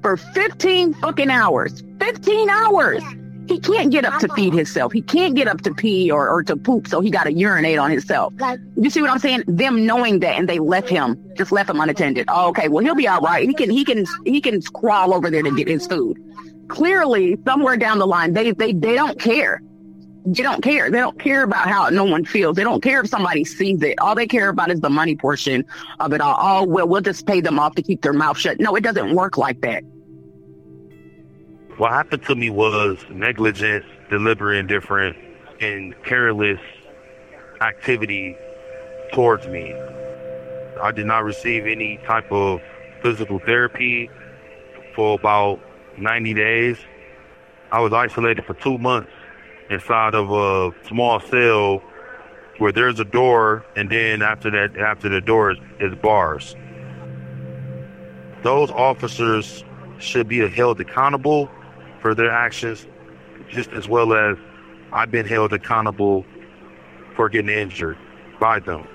for 0.00 0.16
15 0.16 0.94
fucking 0.94 1.30
hours. 1.30 1.82
15 2.00 2.50
hours. 2.50 3.02
He 3.48 3.58
can't 3.58 3.90
get 3.90 4.04
up 4.04 4.20
to 4.20 4.28
feed 4.34 4.54
himself. 4.54 4.92
He 4.92 5.02
can't 5.02 5.34
get 5.34 5.48
up 5.48 5.62
to 5.62 5.74
pee 5.74 6.10
or, 6.10 6.28
or 6.28 6.42
to 6.44 6.56
poop, 6.56 6.86
so 6.86 7.00
he 7.00 7.10
got 7.10 7.24
to 7.24 7.32
urinate 7.32 7.78
on 7.78 7.90
himself. 7.90 8.32
You 8.76 8.88
see 8.88 9.02
what 9.02 9.10
I'm 9.10 9.18
saying? 9.18 9.42
Them 9.48 9.84
knowing 9.84 10.20
that 10.20 10.38
and 10.38 10.48
they 10.48 10.60
left 10.60 10.88
him, 10.88 11.20
just 11.36 11.50
left 11.50 11.68
him 11.68 11.80
unattended. 11.80 12.26
Oh, 12.28 12.48
okay, 12.50 12.68
well 12.68 12.84
he'll 12.84 12.94
be 12.94 13.08
all 13.08 13.20
right. 13.20 13.46
He 13.46 13.52
can 13.52 13.68
he 13.68 13.84
can 13.84 14.06
he 14.24 14.40
can 14.40 14.62
crawl 14.62 15.12
over 15.12 15.28
there 15.28 15.42
to 15.42 15.54
get 15.54 15.66
his 15.66 15.86
food. 15.86 16.18
Clearly, 16.68 17.36
somewhere 17.44 17.76
down 17.76 17.98
the 17.98 18.06
line, 18.06 18.32
they 18.32 18.52
they 18.52 18.72
they 18.72 18.94
don't 18.94 19.18
care 19.18 19.60
they 20.24 20.42
don't 20.42 20.62
care. 20.62 20.90
They 20.90 20.98
don't 20.98 21.18
care 21.18 21.42
about 21.42 21.68
how 21.68 21.88
no 21.88 22.04
one 22.04 22.24
feels. 22.24 22.56
They 22.56 22.62
don't 22.62 22.82
care 22.82 23.00
if 23.00 23.08
somebody 23.08 23.44
sees 23.44 23.82
it. 23.82 23.98
All 23.98 24.14
they 24.14 24.26
care 24.26 24.48
about 24.50 24.70
is 24.70 24.80
the 24.80 24.90
money 24.90 25.16
portion 25.16 25.64
of 26.00 26.12
it 26.12 26.20
all. 26.20 26.36
Oh, 26.38 26.64
well, 26.64 26.86
we'll 26.86 27.00
just 27.00 27.26
pay 27.26 27.40
them 27.40 27.58
off 27.58 27.74
to 27.74 27.82
keep 27.82 28.02
their 28.02 28.12
mouth 28.12 28.38
shut. 28.38 28.60
No, 28.60 28.74
it 28.76 28.82
doesn't 28.82 29.14
work 29.14 29.36
like 29.36 29.60
that. 29.62 29.82
What 31.76 31.90
happened 31.90 32.22
to 32.24 32.34
me 32.34 32.50
was 32.50 32.98
negligence, 33.10 33.84
deliberate 34.10 34.58
indifference, 34.58 35.16
and 35.60 35.94
careless 36.04 36.60
activity 37.60 38.36
towards 39.12 39.46
me. 39.48 39.74
I 40.82 40.92
did 40.92 41.06
not 41.06 41.24
receive 41.24 41.66
any 41.66 41.98
type 42.06 42.30
of 42.30 42.60
physical 43.02 43.40
therapy 43.40 44.10
for 44.94 45.18
about 45.18 45.60
90 45.98 46.34
days. 46.34 46.78
I 47.72 47.80
was 47.80 47.92
isolated 47.92 48.44
for 48.44 48.54
two 48.54 48.78
months 48.78 49.10
inside 49.72 50.14
of 50.14 50.30
a 50.30 50.70
small 50.86 51.20
cell 51.20 51.82
where 52.58 52.72
there's 52.72 53.00
a 53.00 53.04
door, 53.04 53.64
and 53.76 53.90
then 53.90 54.22
after 54.22 54.50
that, 54.50 54.78
after 54.78 55.08
the 55.08 55.20
door 55.20 55.52
is, 55.52 55.58
is 55.80 55.94
bars. 55.96 56.54
Those 58.42 58.70
officers 58.70 59.64
should 59.98 60.28
be 60.28 60.46
held 60.48 60.80
accountable 60.80 61.48
for 62.00 62.14
their 62.14 62.30
actions, 62.30 62.86
just 63.48 63.70
as 63.70 63.88
well 63.88 64.12
as 64.12 64.36
I've 64.92 65.10
been 65.10 65.26
held 65.26 65.52
accountable 65.52 66.24
for 67.16 67.28
getting 67.28 67.50
injured 67.50 67.96
by 68.40 68.58
them. 68.58 68.86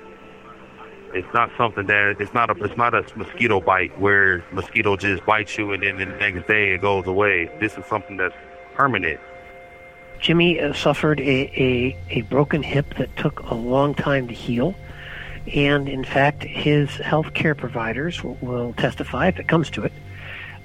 It's 1.13 1.27
not 1.34 1.50
something 1.57 1.88
that 1.88 2.17
it's 2.19 2.34
not 2.34 2.50
a 2.50 2.63
it's 2.63 2.77
not 2.77 2.93
a 2.93 3.03
mosquito 3.15 3.62
bite 3.62 3.98
where 4.00 4.43
mosquito 4.51 4.98
just 4.98 5.25
bites 5.25 5.57
you 5.57 5.72
and 5.72 5.81
then 5.81 5.98
the 5.98 6.05
next 6.05 6.48
day 6.48 6.74
it 6.74 6.81
goes 6.81 7.07
away. 7.07 7.50
This 7.60 7.77
is 7.77 7.86
something 7.86 8.17
that's 8.17 8.36
permanent. 8.75 9.19
Jimmie 10.19 10.59
uh, 10.59 10.74
suffered 10.74 11.19
a, 11.19 11.24
a, 11.24 11.97
a 12.09 12.21
broken 12.24 12.63
hip 12.63 12.95
that 12.97 13.15
took 13.17 13.39
a 13.41 13.53
long 13.53 13.93
time 13.93 14.27
to 14.27 14.33
heal. 14.33 14.75
And 15.53 15.88
in 15.88 16.03
fact, 16.03 16.43
his 16.43 16.89
health 16.97 17.33
care 17.33 17.55
providers 17.55 18.24
will, 18.24 18.38
will 18.41 18.74
testify, 18.74 19.27
if 19.27 19.39
it 19.39 19.47
comes 19.47 19.69
to 19.71 19.83
it, 19.83 19.93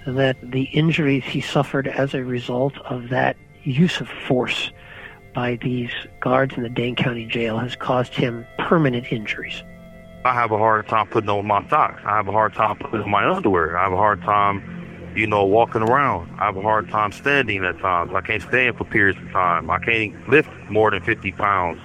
that 0.07 0.37
the 0.43 0.65
injuries 0.65 1.25
he 1.25 1.41
suffered 1.41 1.87
as 1.87 2.15
a 2.15 2.25
result 2.25 2.77
of 2.79 3.11
that 3.11 3.37
use 3.63 4.01
of 4.01 4.09
force 4.09 4.73
by 5.35 5.57
these 5.57 5.93
guards 6.21 6.57
in 6.57 6.63
the 6.63 6.69
Dane 6.69 6.97
County 6.97 7.27
Jail 7.27 7.59
has 7.59 7.77
caused 7.77 8.15
him 8.15 8.45
permanent 8.59 9.13
injuries. 9.13 9.63
I 10.25 10.35
have 10.35 10.53
a 10.53 10.59
hard 10.59 10.87
time 10.89 11.07
putting 11.09 11.31
on 11.31 11.47
my 11.47 11.67
socks. 11.69 12.03
I 12.05 12.17
have 12.17 12.29
a 12.29 12.33
hard 12.33 12.55
time 12.55 12.77
putting 12.77 13.03
on 13.03 13.11
my 13.11 13.29
underwear. 13.29 13.77
I 13.77 13.85
have 13.85 13.93
a 13.93 13.97
hard 13.97 14.23
time, 14.23 14.82
you 15.15 15.27
know, 15.27 15.45
walking 15.45 15.83
around. 15.83 16.35
I 16.39 16.47
have 16.47 16.57
a 16.57 16.63
hard 16.63 16.89
time 16.89 17.13
standing 17.13 17.65
at 17.65 17.79
times. 17.79 18.13
I 18.15 18.21
can't 18.21 18.43
stand 18.43 18.77
for 18.77 18.85
periods 18.85 19.19
of 19.21 19.31
time. 19.31 19.71
I 19.71 19.79
can't 19.79 20.29
lift 20.29 20.51
more 20.71 20.91
than 20.91 21.03
50 21.03 21.33
pounds. 21.33 21.81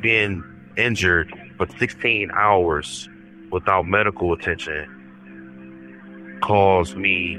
Being 0.00 0.44
injured 0.76 1.32
for 1.56 1.66
16 1.78 2.30
hours 2.32 3.08
without 3.50 3.86
medical 3.86 4.32
attention 4.32 4.88
caused 6.42 6.96
me 6.96 7.38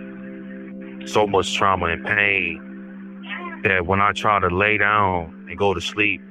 so 1.05 1.27
much 1.27 1.53
trauma 1.53 1.87
and 1.87 2.05
pain 2.05 3.61
that 3.63 3.85
when 3.85 4.01
I 4.01 4.11
try 4.13 4.39
to 4.39 4.47
lay 4.47 4.77
down 4.77 5.47
and 5.49 5.57
go 5.57 5.73
to 5.73 5.81
sleep, 5.81 6.21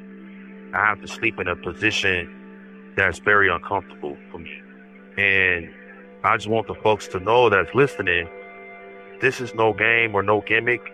I 0.74 0.86
have 0.86 1.00
to 1.02 1.08
sleep 1.08 1.38
in 1.38 1.48
a 1.48 1.56
position 1.56 2.94
that's 2.96 3.18
very 3.18 3.50
uncomfortable 3.50 4.16
for 4.30 4.38
me. 4.38 4.62
And 5.16 5.70
I 6.24 6.36
just 6.36 6.48
want 6.48 6.66
the 6.66 6.74
folks 6.74 7.08
to 7.08 7.20
know 7.20 7.48
that's 7.50 7.74
listening, 7.74 8.28
this 9.22 9.40
is 9.40 9.54
no 9.54 9.72
game 9.72 10.14
or 10.14 10.22
no 10.22 10.42
gimmick. 10.42 10.92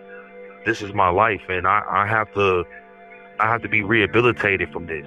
This 0.65 0.81
is 0.81 0.93
my 0.93 1.09
life 1.09 1.41
and 1.49 1.67
I, 1.67 1.83
I 1.89 2.05
have 2.05 2.31
to 2.35 2.63
I 3.39 3.47
have 3.47 3.61
to 3.63 3.69
be 3.69 3.81
rehabilitated 3.81 4.71
from 4.71 4.85
this. 4.85 5.05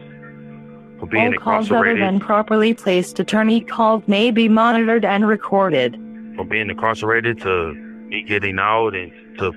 From 0.98 1.08
being 1.08 1.34
All 1.34 1.40
calls 1.40 1.70
other 1.70 1.96
than 1.96 2.18
properly 2.18 2.74
placed 2.74 3.20
attorney 3.20 3.60
calls 3.60 4.02
may 4.08 4.30
be 4.32 4.48
monitored 4.48 5.04
and 5.04 5.26
recorded. 5.26 5.94
From 6.36 6.48
being 6.48 6.68
incarcerated 6.68 7.40
to 7.42 7.74
me 7.74 8.22
getting 8.22 8.58
out 8.58 8.94
and 8.94 9.12
to 9.38 9.52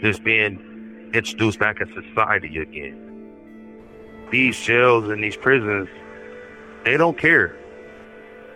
just 0.00 0.24
being 0.24 1.10
introduced 1.12 1.58
back 1.58 1.80
into 1.80 2.02
society 2.08 2.58
again. 2.58 2.96
These 4.30 4.58
jails 4.58 5.10
and 5.10 5.22
these 5.22 5.36
prisons 5.36 5.88
they 6.86 6.96
don't 6.96 7.18
care. 7.18 7.54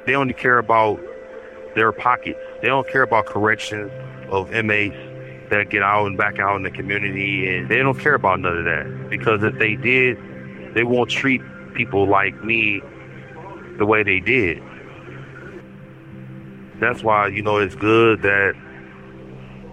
They 0.07 0.14
only 0.14 0.33
care 0.33 0.57
about 0.57 0.99
their 1.75 1.93
pockets. 1.93 2.38
They 2.62 2.69
don't 2.69 2.88
care 2.88 3.02
about 3.02 3.26
corrections 3.26 3.93
of 4.31 4.52
inmates 4.52 4.97
that 5.50 5.71
get 5.71 5.83
out 5.83 6.07
and 6.07 6.16
back 6.16 6.38
out 6.38 6.57
in 6.57 6.62
the 6.62 6.71
community, 6.71 7.54
and 7.54 7.69
they 7.69 7.76
don't 7.78 7.99
care 7.99 8.14
about 8.14 8.40
none 8.40 8.59
of 8.59 8.64
that. 8.64 9.11
Because 9.11 9.43
if 9.43 9.59
they 9.59 9.76
did, 9.76 10.19
they 10.75 10.85
won't 10.85 11.11
treat 11.11 11.43
people 11.75 12.09
like 12.09 12.43
me 12.45 12.81
the 13.78 13.87
way 13.87 14.02
they 14.02 14.21
did. 14.21 14.62
That's 16.81 17.02
why 17.02 17.28
you 17.28 17.43
know 17.43 17.59
it's 17.59 17.75
good 17.75 18.23
that 18.23 18.54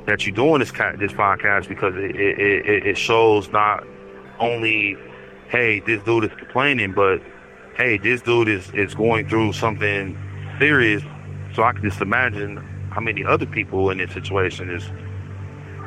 that 0.08 0.26
you're 0.26 0.36
doing 0.36 0.60
this 0.60 0.72
this 0.72 1.14
podcast 1.14 1.68
because 1.68 1.96
it 1.96 2.16
it, 2.16 2.86
it 2.88 2.98
shows 2.98 3.50
not 3.52 3.86
only 4.40 4.98
hey 5.50 5.80
this 5.82 6.04
dude 6.04 6.26
is 6.26 6.32
complaining, 6.38 6.94
but 6.94 7.22
hey, 7.76 7.98
this 7.98 8.22
dude 8.22 8.48
is, 8.48 8.70
is 8.74 8.94
going 8.94 9.28
through 9.28 9.54
something 9.54 10.18
serious. 10.60 11.04
So 11.56 11.64
I 11.64 11.74
can 11.74 11.84
just 11.84 12.02
imagine 12.02 12.64
how 12.92 13.02
many 13.02 13.26
other 13.26 13.46
people 13.46 13.90
in 13.90 13.98
this 13.98 14.12
situation 14.12 14.70
is 14.70 14.84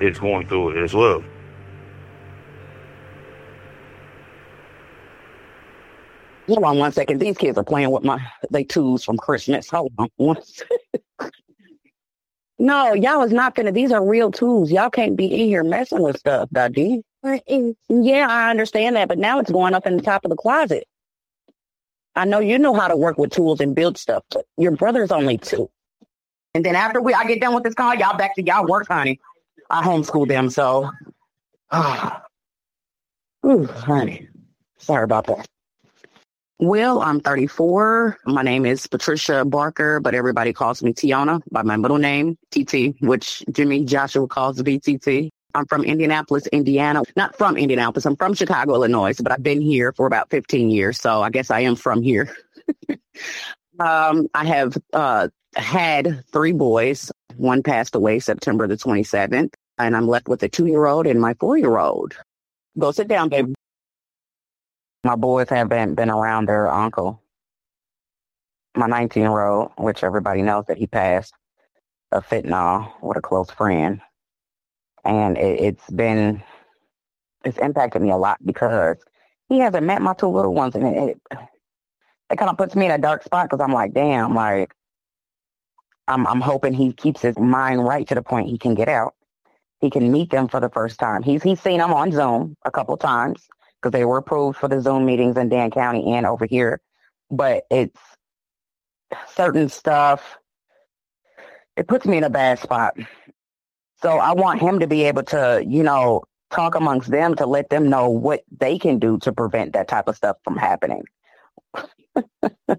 is 0.00 0.18
going 0.18 0.48
through 0.48 0.70
it 0.70 0.82
as 0.82 0.92
well. 0.92 1.22
Hold 6.48 6.64
on 6.64 6.78
one 6.78 6.92
second. 6.92 7.20
These 7.20 7.38
kids 7.38 7.56
are 7.56 7.64
playing 7.64 7.90
with 7.90 8.04
my 8.04 8.20
they 8.50 8.64
tools 8.64 9.04
from 9.04 9.16
Christmas. 9.16 9.70
Hold 9.70 9.92
on 9.98 10.08
one 10.16 10.36
No, 12.58 12.94
y'all 12.94 13.22
is 13.22 13.32
not 13.32 13.54
gonna. 13.54 13.72
These 13.72 13.92
are 13.92 14.04
real 14.04 14.30
tools. 14.30 14.70
Y'all 14.70 14.90
can't 14.90 15.16
be 15.16 15.26
in 15.26 15.48
here 15.48 15.64
messing 15.64 16.02
with 16.02 16.18
stuff, 16.18 16.48
Daddy. 16.52 17.02
Yeah, 17.88 18.26
I 18.28 18.50
understand 18.50 18.96
that, 18.96 19.08
but 19.08 19.18
now 19.18 19.38
it's 19.40 19.50
going 19.50 19.74
up 19.74 19.86
in 19.86 19.96
the 19.96 20.02
top 20.02 20.24
of 20.24 20.30
the 20.30 20.36
closet. 20.36 20.84
I 22.14 22.24
know 22.26 22.38
you 22.38 22.58
know 22.58 22.74
how 22.74 22.86
to 22.86 22.96
work 22.96 23.18
with 23.18 23.32
tools 23.32 23.60
and 23.60 23.74
build 23.74 23.98
stuff, 23.98 24.22
but 24.30 24.44
your 24.56 24.70
brother's 24.72 25.10
only 25.10 25.36
two. 25.38 25.68
And 26.54 26.64
then 26.64 26.76
after 26.76 27.00
we 27.00 27.12
I 27.12 27.24
get 27.26 27.40
done 27.40 27.54
with 27.54 27.64
this 27.64 27.74
call, 27.74 27.94
y'all 27.94 28.16
back 28.16 28.36
to 28.36 28.42
y'all 28.42 28.66
work, 28.66 28.86
honey. 28.88 29.20
I 29.70 29.82
homeschool 29.82 30.28
them, 30.28 30.50
so 30.50 30.90
ah, 31.70 32.22
Ooh, 33.46 33.66
honey. 33.66 34.28
Sorry 34.78 35.04
about 35.04 35.26
that. 35.26 35.46
Well, 36.60 37.02
I'm 37.02 37.20
34. 37.20 38.18
My 38.26 38.42
name 38.42 38.64
is 38.64 38.86
Patricia 38.86 39.44
Barker, 39.44 39.98
but 39.98 40.14
everybody 40.14 40.52
calls 40.52 40.82
me 40.82 40.92
Tiona 40.92 41.42
by 41.50 41.62
my 41.62 41.76
middle 41.76 41.98
name, 41.98 42.38
TT, 42.52 42.94
which 43.00 43.42
Jimmie 43.50 43.84
Joshua 43.84 44.26
calls 44.28 44.62
BTT. 44.62 45.30
I'm 45.54 45.66
from 45.66 45.84
Indianapolis, 45.84 46.46
Indiana. 46.48 47.02
Not 47.16 47.36
from 47.36 47.56
Indianapolis. 47.56 48.06
I'm 48.06 48.16
from 48.16 48.34
Chicago, 48.34 48.74
Illinois, 48.74 49.14
but 49.20 49.32
I've 49.32 49.42
been 49.42 49.60
here 49.60 49.92
for 49.92 50.06
about 50.06 50.30
15 50.30 50.70
years. 50.70 51.00
So 51.00 51.22
I 51.22 51.30
guess 51.30 51.50
I 51.50 51.60
am 51.60 51.76
from 51.76 52.02
here. 52.02 52.34
um, 53.80 54.28
I 54.34 54.44
have 54.46 54.76
uh, 54.92 55.28
had 55.56 56.24
three 56.32 56.52
boys. 56.52 57.10
One 57.36 57.62
passed 57.62 57.94
away 57.94 58.20
September 58.20 58.66
the 58.66 58.76
27th, 58.76 59.52
and 59.78 59.96
I'm 59.96 60.06
left 60.08 60.28
with 60.28 60.42
a 60.42 60.48
two 60.48 60.66
year 60.66 60.86
old 60.86 61.06
and 61.06 61.20
my 61.20 61.34
four 61.34 61.56
year 61.58 61.78
old. 61.78 62.14
Go 62.78 62.92
sit 62.92 63.08
down, 63.08 63.28
baby. 63.28 63.54
My 65.04 65.16
boys 65.16 65.48
have 65.50 65.68
been, 65.68 65.98
around 66.10 66.48
their 66.48 66.68
uncle. 66.68 67.22
My 68.76 68.86
19 68.86 69.22
year 69.22 69.42
old, 69.44 69.72
which 69.78 70.02
everybody 70.04 70.42
knows 70.42 70.64
that 70.66 70.78
he 70.78 70.86
passed 70.86 71.34
of 72.12 72.26
fentanyl 72.26 72.92
with 73.02 73.18
a 73.18 73.22
close 73.22 73.50
friend 73.50 74.00
and 75.04 75.36
it, 75.38 75.78
has 75.78 75.96
been 75.96 76.42
it's 77.44 77.58
impacted 77.58 78.02
me 78.02 78.10
a 78.10 78.16
lot 78.16 78.38
because 78.44 78.96
he 79.48 79.58
hasn't 79.58 79.86
met 79.86 80.02
my 80.02 80.14
two 80.14 80.28
little 80.28 80.54
ones, 80.54 80.74
and 80.74 80.86
it 80.86 81.18
it, 81.30 81.38
it 82.30 82.38
kind 82.38 82.50
of 82.50 82.58
puts 82.58 82.74
me 82.74 82.86
in 82.86 82.92
a 82.92 82.98
dark 82.98 83.22
spot 83.22 83.48
because 83.48 83.62
I'm 83.62 83.72
like, 83.72 83.92
damn, 83.92 84.34
like 84.34 84.74
I'm 86.08 86.26
I'm 86.26 86.40
hoping 86.40 86.74
he 86.74 86.92
keeps 86.92 87.22
his 87.22 87.38
mind 87.38 87.84
right 87.84 88.06
to 88.08 88.14
the 88.14 88.22
point 88.22 88.48
he 88.48 88.58
can 88.58 88.74
get 88.74 88.88
out. 88.88 89.14
He 89.80 89.90
can 89.90 90.10
meet 90.10 90.30
them 90.30 90.48
for 90.48 90.60
the 90.60 90.70
first 90.70 90.98
time. 90.98 91.22
He's 91.22 91.42
he's 91.42 91.60
seen 91.60 91.78
them 91.78 91.92
on 91.92 92.12
Zoom 92.12 92.56
a 92.64 92.70
couple 92.70 92.96
times 92.96 93.46
because 93.80 93.92
they 93.92 94.04
were 94.04 94.18
approved 94.18 94.58
for 94.58 94.68
the 94.68 94.80
Zoom 94.80 95.04
meetings 95.04 95.36
in 95.36 95.48
Dan 95.48 95.70
County 95.70 96.12
and 96.14 96.26
over 96.26 96.46
here, 96.46 96.80
but 97.30 97.64
it's 97.70 98.00
certain 99.34 99.68
stuff. 99.68 100.38
It 101.76 101.88
puts 101.88 102.06
me 102.06 102.16
in 102.18 102.24
a 102.24 102.30
bad 102.30 102.58
spot 102.58 102.96
so 104.04 104.18
I 104.18 104.34
want 104.34 104.60
him 104.60 104.80
to 104.80 104.86
be 104.86 105.04
able 105.04 105.22
to, 105.24 105.64
you 105.66 105.82
know, 105.82 106.24
talk 106.50 106.74
amongst 106.74 107.10
them 107.10 107.34
to 107.36 107.46
let 107.46 107.70
them 107.70 107.88
know 107.88 108.10
what 108.10 108.42
they 108.54 108.78
can 108.78 108.98
do 108.98 109.18
to 109.20 109.32
prevent 109.32 109.72
that 109.72 109.88
type 109.88 110.08
of 110.08 110.16
stuff 110.16 110.36
from 110.44 110.58
happening. 110.58 111.04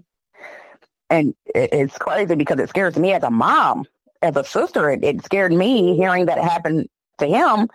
and 1.10 1.34
it's 1.46 1.98
crazy 1.98 2.34
because 2.34 2.58
it 2.58 2.68
scares 2.68 2.96
me 2.96 3.12
as 3.12 3.22
a 3.22 3.30
mom, 3.30 3.84
as 4.22 4.36
a 4.36 4.44
sister. 4.44 4.90
It, 4.90 5.04
it 5.04 5.24
scared 5.24 5.52
me 5.52 5.96
hearing 5.96 6.26
that 6.26 6.38
happen 6.38 6.88
to 7.18 7.26
him. 7.26 7.68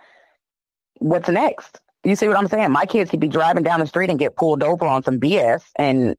What's 0.98 1.28
next? 1.28 1.80
You 2.04 2.16
see 2.16 2.28
what 2.28 2.36
I'm 2.36 2.48
saying? 2.48 2.72
My 2.72 2.86
kids 2.86 3.10
could 3.10 3.20
be 3.20 3.28
driving 3.28 3.62
down 3.62 3.80
the 3.80 3.86
street 3.86 4.10
and 4.10 4.18
get 4.18 4.36
pulled 4.36 4.62
over 4.62 4.84
on 4.84 5.02
some 5.02 5.20
BS, 5.20 5.62
and 5.76 6.16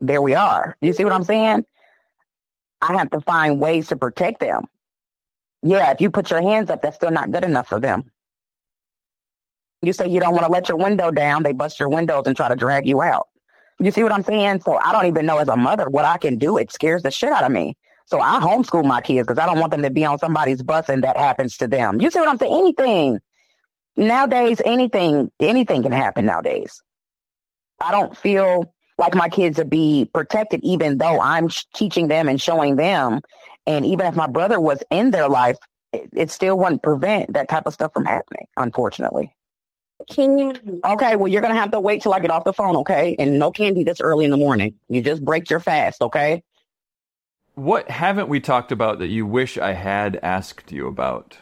there 0.00 0.22
we 0.22 0.34
are. 0.34 0.76
You 0.80 0.92
see 0.92 1.04
what 1.04 1.12
I'm 1.12 1.24
saying? 1.24 1.64
I 2.80 2.96
have 2.96 3.10
to 3.10 3.20
find 3.20 3.60
ways 3.60 3.88
to 3.88 3.96
protect 3.96 4.40
them 4.40 4.66
yeah, 5.62 5.90
if 5.90 6.00
you 6.00 6.10
put 6.10 6.30
your 6.30 6.40
hands 6.40 6.70
up, 6.70 6.82
that's 6.82 6.96
still 6.96 7.10
not 7.10 7.30
good 7.30 7.44
enough 7.44 7.68
for 7.68 7.80
them. 7.80 8.10
You 9.82 9.92
say 9.92 10.08
you 10.08 10.20
don't 10.20 10.32
want 10.32 10.46
to 10.46 10.52
let 10.52 10.68
your 10.68 10.78
window 10.78 11.10
down, 11.10 11.42
they 11.42 11.52
bust 11.52 11.78
your 11.78 11.88
windows 11.88 12.24
and 12.26 12.36
try 12.36 12.48
to 12.48 12.56
drag 12.56 12.86
you 12.86 13.02
out. 13.02 13.28
You 13.78 13.90
see 13.90 14.02
what 14.02 14.12
I'm 14.12 14.24
saying? 14.24 14.62
So 14.62 14.76
I 14.76 14.92
don't 14.92 15.06
even 15.06 15.26
know 15.26 15.38
as 15.38 15.48
a 15.48 15.56
mother 15.56 15.88
what 15.88 16.04
I 16.04 16.18
can 16.18 16.36
do. 16.36 16.56
It 16.56 16.72
scares 16.72 17.02
the 17.02 17.10
shit 17.10 17.30
out 17.30 17.44
of 17.44 17.52
me. 17.52 17.76
So 18.06 18.20
I 18.20 18.40
homeschool 18.40 18.84
my 18.84 19.00
kids 19.00 19.26
because 19.26 19.38
I 19.38 19.46
don't 19.46 19.58
want 19.58 19.70
them 19.70 19.82
to 19.82 19.90
be 19.90 20.04
on 20.04 20.18
somebody's 20.18 20.62
bus 20.62 20.88
and 20.88 21.04
that 21.04 21.16
happens 21.16 21.56
to 21.58 21.68
them. 21.68 22.00
You 22.00 22.10
see 22.10 22.18
what 22.18 22.28
I'm 22.28 22.38
saying? 22.38 22.52
Anything. 22.52 23.20
Nowadays, 23.96 24.60
anything, 24.64 25.30
anything 25.40 25.82
can 25.82 25.92
happen 25.92 26.24
nowadays. 26.24 26.80
I 27.80 27.90
don't 27.90 28.16
feel 28.16 28.72
like 28.96 29.14
my 29.14 29.28
kids 29.28 29.58
are 29.58 29.64
be 29.64 30.08
protected, 30.12 30.60
even 30.64 30.98
though 30.98 31.20
I'm 31.20 31.48
teaching 31.74 32.08
them 32.08 32.28
and 32.28 32.40
showing 32.40 32.76
them 32.76 33.20
and 33.68 33.84
even 33.84 34.06
if 34.06 34.16
my 34.16 34.26
brother 34.26 34.58
was 34.58 34.82
in 34.90 35.10
their 35.10 35.28
life, 35.28 35.58
it, 35.92 36.08
it 36.14 36.30
still 36.30 36.58
wouldn't 36.58 36.82
prevent 36.82 37.34
that 37.34 37.50
type 37.50 37.66
of 37.66 37.74
stuff 37.74 37.92
from 37.92 38.06
happening, 38.06 38.46
unfortunately. 38.56 39.34
Can 40.10 40.38
you? 40.38 40.54
Okay, 40.84 41.16
well, 41.16 41.28
you're 41.28 41.40
going 41.40 41.52
to 41.52 41.60
have 41.60 41.72
to 41.72 41.80
wait 41.80 42.02
till 42.02 42.14
I 42.14 42.20
get 42.20 42.30
off 42.30 42.44
the 42.44 42.52
phone, 42.52 42.76
okay? 42.76 43.16
And 43.18 43.38
no 43.38 43.50
candy 43.50 43.84
this 43.84 44.00
early 44.00 44.24
in 44.24 44.30
the 44.30 44.36
morning. 44.36 44.74
You 44.88 45.02
just 45.02 45.24
break 45.24 45.50
your 45.50 45.60
fast, 45.60 46.00
okay? 46.00 46.42
What 47.54 47.90
haven't 47.90 48.28
we 48.28 48.38
talked 48.38 48.70
about 48.70 49.00
that 49.00 49.08
you 49.08 49.26
wish 49.26 49.58
I 49.58 49.72
had 49.72 50.20
asked 50.22 50.70
you 50.70 50.86
about? 50.86 51.36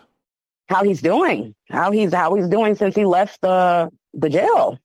How 0.68 0.82
he's 0.82 1.02
doing. 1.02 1.54
How 1.68 1.90
he's 1.90 2.12
how 2.14 2.34
he's 2.34 2.48
doing 2.48 2.74
since 2.74 2.94
he 2.96 3.04
left 3.04 3.40
the 3.42 3.90
the 4.14 4.30
jail. 4.30 4.78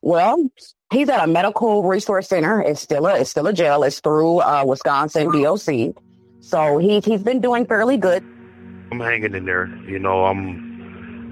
Well, 0.00 0.48
he's 0.90 1.08
at 1.10 1.22
a 1.22 1.26
medical 1.26 1.82
resource 1.82 2.28
center. 2.28 2.62
It's 2.62 2.80
still 2.80 3.06
a 3.06 3.20
it's 3.20 3.30
still 3.30 3.46
a 3.46 3.52
jail. 3.52 3.82
It's 3.82 4.00
through 4.00 4.38
uh, 4.38 4.64
Wisconsin 4.66 5.30
DOC. 5.30 5.94
So 6.40 6.78
he's 6.78 7.04
he's 7.04 7.22
been 7.22 7.42
doing 7.42 7.66
fairly 7.66 7.98
good. 7.98 8.24
I'm 8.90 9.00
hanging 9.00 9.34
in 9.34 9.44
there. 9.44 9.66
You 9.86 9.98
know, 9.98 10.24
I'm 10.24 10.67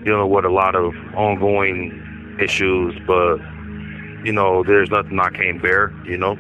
dealing 0.07 0.31
with 0.31 0.45
a 0.45 0.49
lot 0.49 0.77
of 0.77 0.95
ongoing 1.17 2.37
issues, 2.41 2.95
but 3.09 3.39
you 4.25 4.33
know, 4.33 4.63
there's 4.63 4.89
nothing 4.89 5.19
I 5.19 5.31
can't 5.31 5.61
bear. 5.61 5.93
You 6.05 6.17
know, 6.17 6.39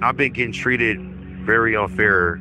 I've 0.00 0.16
been 0.16 0.32
getting 0.32 0.52
treated 0.52 0.98
very 1.44 1.76
unfair 1.76 2.40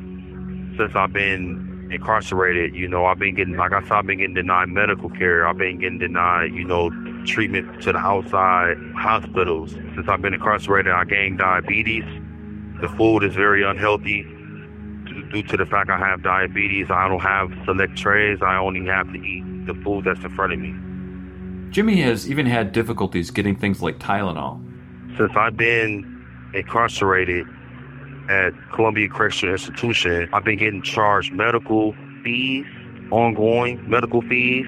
since 0.77 0.95
I've 0.95 1.11
been 1.11 1.89
incarcerated. 1.91 2.75
You 2.75 2.87
know, 2.87 3.05
I've 3.05 3.17
been 3.17 3.33
getting, 3.33 3.55
like 3.55 3.73
I 3.73 3.81
said, 3.81 3.91
I've 3.93 4.05
been 4.05 4.19
getting 4.19 4.35
denied 4.35 4.69
medical 4.69 5.09
care. 5.09 5.47
I've 5.47 5.57
been 5.57 5.79
getting 5.79 5.97
denied, 5.97 6.53
you 6.53 6.65
know, 6.65 6.91
treatment 7.25 7.81
to 7.81 7.91
the 7.91 7.97
outside 7.97 8.77
hospitals. 8.95 9.71
Since 9.71 10.07
I've 10.07 10.21
been 10.21 10.35
incarcerated, 10.35 10.91
I 10.91 11.03
gained 11.03 11.39
diabetes. 11.39 12.05
The 12.79 12.89
food 12.89 13.23
is 13.23 13.33
very 13.33 13.63
unhealthy 13.63 14.21
due 15.31 15.43
to 15.43 15.57
the 15.57 15.65
fact 15.65 15.89
I 15.89 15.97
have 15.97 16.21
diabetes. 16.21 16.91
I 16.91 17.07
don't 17.07 17.19
have 17.21 17.51
select 17.65 17.97
trays. 17.97 18.37
I 18.43 18.57
only 18.57 18.85
have 18.85 19.11
to 19.11 19.19
eat 19.19 19.50
the 19.65 19.73
food 19.83 20.05
that's 20.05 20.23
in 20.23 20.35
front 20.35 20.53
of 20.53 20.59
me. 20.59 20.73
Jimmie 21.71 22.01
has 22.01 22.29
even 22.29 22.45
had 22.45 22.71
difficulties 22.71 23.31
getting 23.31 23.55
things 23.55 23.81
like 23.81 23.99
Tylenol. 23.99 24.59
Since 25.17 25.31
I've 25.35 25.55
been 25.55 26.25
incarcerated, 26.53 27.47
at 28.29 28.53
Columbia 28.73 29.09
Correctional 29.09 29.53
Institution, 29.53 30.29
I've 30.31 30.43
been 30.43 30.57
getting 30.57 30.81
charged 30.81 31.33
medical 31.33 31.93
fees, 32.23 32.65
ongoing 33.11 33.89
medical 33.89 34.21
fees, 34.21 34.65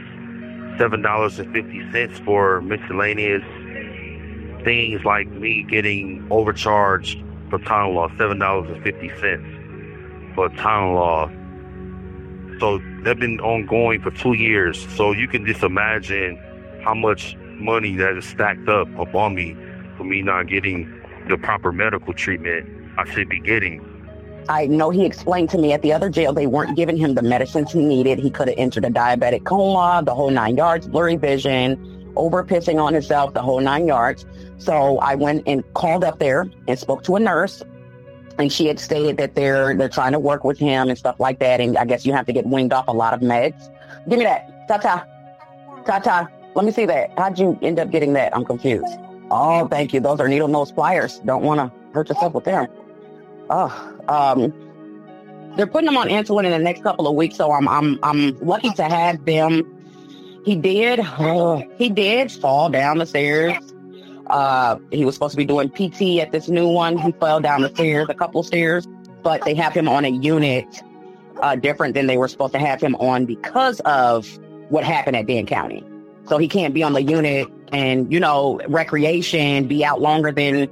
$7.50 0.78 2.26
for 2.26 2.62
miscellaneous 2.62 3.44
things 4.64 5.04
like 5.06 5.30
me 5.30 5.64
getting 5.64 6.26
overcharged 6.30 7.24
for 7.50 7.60
Tylenol, 7.60 8.16
$7.50 8.18 10.36
for 10.36 10.50
Tylenol. 10.50 11.32
So 12.60 12.80
they've 13.04 13.20
been 13.20 13.40
ongoing 13.40 14.02
for 14.02 14.12
two 14.12 14.34
years. 14.34 14.88
So 14.96 15.12
you 15.12 15.28
can 15.28 15.46
just 15.46 15.64
imagine 15.64 16.38
how 16.84 16.94
much 16.94 17.36
money 17.60 17.96
that 17.96 18.18
is 18.18 18.26
stacked 18.26 18.68
up 18.68 18.88
upon 18.98 19.36
me 19.36 19.56
for 19.98 20.04
me 20.04 20.22
not 20.22 20.48
getting 20.48 21.02
the 21.30 21.38
proper 21.38 21.72
medical 21.72 22.14
treatment 22.14 22.68
I 22.98 23.10
should 23.12 23.30
be 23.30 23.40
getting. 23.40 23.90
I 24.50 24.68
know 24.68 24.90
he 24.90 25.06
explained 25.06 25.50
to 25.52 25.58
me 25.58 25.72
at 25.72 25.82
the 25.82 25.94
other 25.94 26.10
jail 26.10 26.34
they 26.34 26.48
weren't 26.48 26.76
giving 26.76 26.98
him 26.98 27.16
the 27.16 27.22
medicines 27.22 27.72
he 27.72 27.84
needed. 27.84 28.20
He 28.20 28.30
could 28.30 28.50
have 28.50 28.58
entered 28.58 28.84
a 28.84 28.90
diabetic 28.90 29.46
coma, 29.46 30.04
the 30.04 30.14
whole 30.14 30.30
nine 30.30 30.58
yards, 30.58 30.88
blurry 30.88 31.16
vision, 31.16 32.12
over 32.16 32.44
pissing 32.44 32.82
on 32.82 32.94
himself, 32.94 33.34
the 33.34 33.42
whole 33.42 33.62
nine 33.62 33.88
yards. 33.88 34.26
So 34.58 34.98
I 35.00 35.16
went 35.16 35.44
and 35.48 35.64
called 35.74 36.04
up 36.04 36.20
there 36.20 36.50
and 36.68 36.78
spoke 36.78 37.04
to 37.04 37.16
a 37.16 37.20
nurse. 37.20 37.64
And 38.40 38.52
she 38.52 38.66
had 38.66 38.80
stated 38.80 39.18
that 39.18 39.36
they're 39.36 39.76
they're 39.76 39.90
trying 39.90 40.14
to 40.14 40.20
work 40.20 40.44
with 40.44 40.58
him 40.58 40.90
and 40.90 40.98
stuff 40.98 41.20
like 41.20 41.40
that. 41.40 41.62
And 41.62 41.78
I 41.78 41.86
guess 41.86 42.06
you 42.06 42.14
have 42.14 42.26
to 42.26 42.34
get 42.34 42.46
winged 42.46 42.74
off 42.74 42.88
a 42.88 42.92
lot 42.92 43.14
of 43.14 43.22
meds. 43.22 43.70
Give 44.10 44.18
me 44.18 44.26
that. 44.26 44.68
Ta-ta. 44.68 45.06
Ta-ta. 45.86 46.28
Let 46.56 46.66
me 46.66 46.72
see 46.72 46.86
that. 46.86 47.12
How'd 47.18 47.38
you 47.40 47.58
end 47.62 47.80
up 47.80 47.92
getting 47.92 48.14
that? 48.14 48.36
I'm 48.36 48.46
confused. 48.46 48.98
Oh, 49.32 49.68
thank 49.68 49.94
you. 49.94 50.00
Those 50.00 50.20
are 50.20 50.28
needle 50.28 50.48
nose 50.48 50.72
pliers. 50.72 51.20
Don't 51.20 51.44
want 51.44 51.60
to 51.60 51.72
hurt 51.94 52.10
yourself 52.10 52.34
with 52.34 52.44
them 52.44 52.68
oh, 53.50 53.98
um, 54.08 54.54
they're 55.56 55.68
putting 55.68 55.88
him 55.88 55.98
on 55.98 56.08
insulin 56.10 56.46
in 56.46 56.52
the 56.52 56.60
next 56.60 56.84
couple 56.84 57.08
of 57.08 57.16
weeks, 57.16 57.36
so 57.36 57.52
I'm 57.52 57.68
I'm 57.68 58.00
I'm 58.04 58.38
lucky 58.40 58.72
to 58.72 58.84
have 58.84 59.24
them. 59.26 59.70
He 60.46 60.56
did 60.56 61.00
uh, 61.00 61.62
he 61.78 61.90
did 61.90 62.32
fall 62.32 62.70
down 62.70 62.98
the 62.98 63.06
stairs. 63.06 63.73
Uh, 64.28 64.78
he 64.92 65.06
was 65.06 65.16
supposed 65.16 65.32
to 65.32 65.38
be 65.38 65.46
doing 65.46 65.70
PT 65.70 66.20
at 66.22 66.32
this 66.32 66.48
new 66.48 66.68
one. 66.68 66.98
He 66.98 67.12
fell 67.14 67.40
down 67.40 67.62
the 67.62 67.70
stairs, 67.70 68.08
a 68.10 68.14
couple 68.14 68.42
stairs, 68.44 68.88
but 69.22 69.44
they 69.46 69.54
have 69.56 69.74
him 69.74 69.88
on 69.88 70.06
a 70.06 70.10
unit 70.10 70.84
uh, 71.42 71.56
different 71.56 71.94
than 71.94 72.08
they 72.08 72.18
were 72.18 72.28
supposed 72.28 72.54
to 72.54 72.60
have 72.60 72.82
him 72.82 72.96
on 72.96 73.26
because 73.26 73.80
of 73.82 74.40
what 74.70 74.84
happened 74.84 75.18
at 75.18 75.28
Dan 75.28 75.46
County. 75.46 75.84
So 76.26 76.38
he 76.38 76.48
can't 76.48 76.74
be 76.74 76.84
on 76.84 76.94
the 76.94 77.04
unit 77.04 77.48
and 77.72 78.12
you 78.12 78.20
know 78.20 78.62
recreation, 78.68 79.68
be 79.68 79.84
out 79.84 80.00
longer 80.00 80.32
than 80.32 80.70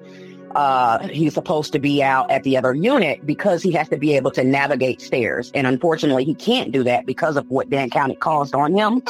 uh, 0.55 1.07
he's 1.07 1.33
supposed 1.33 1.71
to 1.73 1.79
be 1.79 2.03
out 2.03 2.29
at 2.29 2.43
the 2.43 2.57
other 2.57 2.73
unit 2.73 3.25
because 3.25 3.63
he 3.63 3.71
has 3.71 3.89
to 3.89 3.97
be 3.97 4.15
able 4.15 4.31
to 4.31 4.43
navigate 4.43 5.01
stairs. 5.01 5.51
And 5.53 5.67
unfortunately, 5.67 6.23
he 6.23 6.35
can't 6.35 6.71
do 6.71 6.83
that 6.83 7.05
because 7.05 7.37
of 7.37 7.49
what 7.49 7.69
Dan 7.69 7.89
County 7.89 8.15
caused 8.15 8.53
on 8.53 8.73
him. 8.73 9.01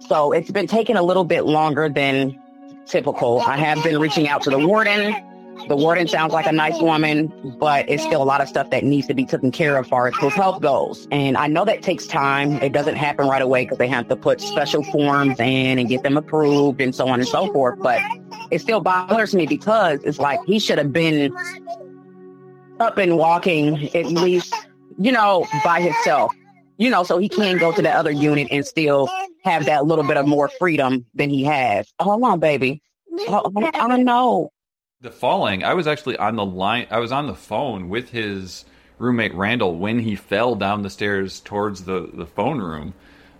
So 0.00 0.32
it's 0.32 0.50
been 0.50 0.66
taking 0.66 0.96
a 0.96 1.02
little 1.02 1.24
bit 1.24 1.44
longer 1.44 1.88
than 1.88 2.40
typical. 2.86 3.40
I 3.40 3.56
have 3.56 3.82
been 3.82 3.98
reaching 3.98 4.28
out 4.28 4.42
to 4.42 4.50
the 4.50 4.58
warden. 4.58 5.14
The 5.68 5.76
warden 5.76 6.08
sounds 6.08 6.32
like 6.32 6.46
a 6.46 6.52
nice 6.52 6.80
woman, 6.80 7.32
but 7.60 7.88
it's 7.88 8.02
still 8.02 8.22
a 8.22 8.24
lot 8.24 8.40
of 8.40 8.48
stuff 8.48 8.70
that 8.70 8.84
needs 8.84 9.06
to 9.06 9.14
be 9.14 9.24
taken 9.24 9.52
care 9.52 9.76
of 9.76 9.84
as 9.84 9.88
far 9.90 10.08
as 10.08 10.16
his 10.16 10.32
health 10.32 10.60
goes. 10.60 11.06
And 11.10 11.36
I 11.36 11.46
know 11.46 11.64
that 11.64 11.82
takes 11.82 12.06
time. 12.06 12.54
It 12.62 12.72
doesn't 12.72 12.96
happen 12.96 13.28
right 13.28 13.42
away 13.42 13.64
because 13.64 13.78
they 13.78 13.86
have 13.88 14.08
to 14.08 14.16
put 14.16 14.40
special 14.40 14.82
forms 14.84 15.38
in 15.38 15.78
and 15.78 15.88
get 15.88 16.02
them 16.02 16.16
approved 16.16 16.80
and 16.80 16.94
so 16.94 17.06
on 17.08 17.20
and 17.20 17.28
so 17.28 17.52
forth. 17.52 17.78
But 17.80 18.00
it 18.50 18.60
still 18.60 18.80
bothers 18.80 19.34
me 19.34 19.46
because 19.46 20.00
it's 20.04 20.18
like 20.18 20.40
he 20.46 20.58
should 20.58 20.78
have 20.78 20.92
been 20.92 21.32
up 22.80 22.98
and 22.98 23.16
walking 23.16 23.94
at 23.94 24.06
least, 24.06 24.54
you 24.98 25.12
know, 25.12 25.46
by 25.64 25.80
himself, 25.80 26.34
you 26.76 26.90
know, 26.90 27.02
so 27.02 27.18
he 27.18 27.28
can 27.28 27.58
go 27.58 27.72
to 27.72 27.82
the 27.82 27.90
other 27.90 28.10
unit 28.10 28.48
and 28.50 28.66
still 28.66 29.08
have 29.44 29.66
that 29.66 29.86
little 29.86 30.04
bit 30.04 30.16
of 30.16 30.26
more 30.26 30.48
freedom 30.58 31.06
than 31.14 31.30
he 31.30 31.44
has. 31.44 31.92
Hold 32.00 32.22
on, 32.22 32.40
baby. 32.40 32.82
I 33.28 33.88
don't 33.88 34.04
know. 34.04 34.50
The 35.00 35.10
falling, 35.10 35.64
I 35.64 35.74
was 35.74 35.86
actually 35.86 36.16
on 36.16 36.36
the 36.36 36.44
line, 36.44 36.86
I 36.90 36.98
was 36.98 37.10
on 37.12 37.26
the 37.26 37.34
phone 37.34 37.88
with 37.88 38.10
his 38.10 38.64
roommate 38.98 39.34
Randall 39.34 39.76
when 39.76 39.98
he 39.98 40.14
fell 40.14 40.54
down 40.54 40.82
the 40.82 40.90
stairs 40.90 41.40
towards 41.40 41.84
the, 41.84 42.08
the 42.12 42.26
phone 42.26 42.58
room. 42.60 42.94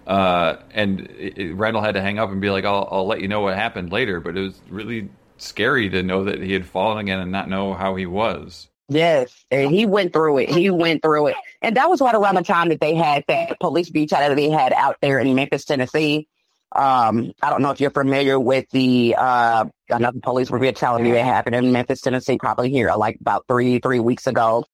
Uh, 0.06 0.56
and 0.72 1.02
it, 1.18 1.38
it, 1.38 1.54
Randall 1.54 1.82
had 1.82 1.94
to 1.94 2.02
hang 2.02 2.18
up 2.18 2.30
and 2.30 2.40
be 2.40 2.50
like, 2.50 2.64
I'll, 2.64 2.88
I'll 2.90 3.06
let 3.06 3.20
you 3.20 3.28
know 3.28 3.40
what 3.42 3.54
happened 3.54 3.92
later. 3.92 4.18
But 4.18 4.36
it 4.36 4.40
was 4.40 4.60
really 4.68 5.08
scary 5.36 5.88
to 5.90 6.02
know 6.02 6.24
that 6.24 6.42
he 6.42 6.52
had 6.52 6.66
fallen 6.66 6.98
again 6.98 7.20
and 7.20 7.30
not 7.30 7.48
know 7.48 7.74
how 7.74 7.94
he 7.94 8.06
was. 8.06 8.68
Yes, 8.88 9.44
and 9.50 9.70
he 9.70 9.86
went 9.86 10.12
through 10.12 10.38
it. 10.38 10.50
He 10.50 10.70
went 10.70 11.02
through 11.02 11.28
it, 11.28 11.36
and 11.62 11.76
that 11.76 11.88
was 11.88 12.00
right 12.00 12.14
around 12.14 12.34
the 12.34 12.42
time 12.42 12.68
that 12.68 12.80
they 12.80 12.94
had 12.94 13.24
that 13.28 13.58
police 13.60 13.90
beach 13.90 14.10
that 14.10 14.34
they 14.34 14.50
had 14.50 14.72
out 14.72 14.96
there 15.00 15.18
in 15.18 15.34
Memphis, 15.34 15.64
Tennessee. 15.64 16.28
Um, 16.74 17.32
I 17.42 17.50
don't 17.50 17.62
know 17.62 17.70
if 17.70 17.80
you're 17.80 17.90
familiar 17.90 18.40
with 18.40 18.68
the 18.70 19.14
uh, 19.16 19.66
another 19.90 20.20
police 20.20 20.48
brutality 20.48 21.10
that 21.12 21.24
happened 21.24 21.54
in 21.54 21.72
Memphis, 21.72 22.00
Tennessee, 22.00 22.38
probably 22.38 22.70
here 22.70 22.90
like 22.94 23.18
about 23.20 23.44
three 23.46 23.78
three 23.78 24.00
weeks 24.00 24.26
ago. 24.26 24.64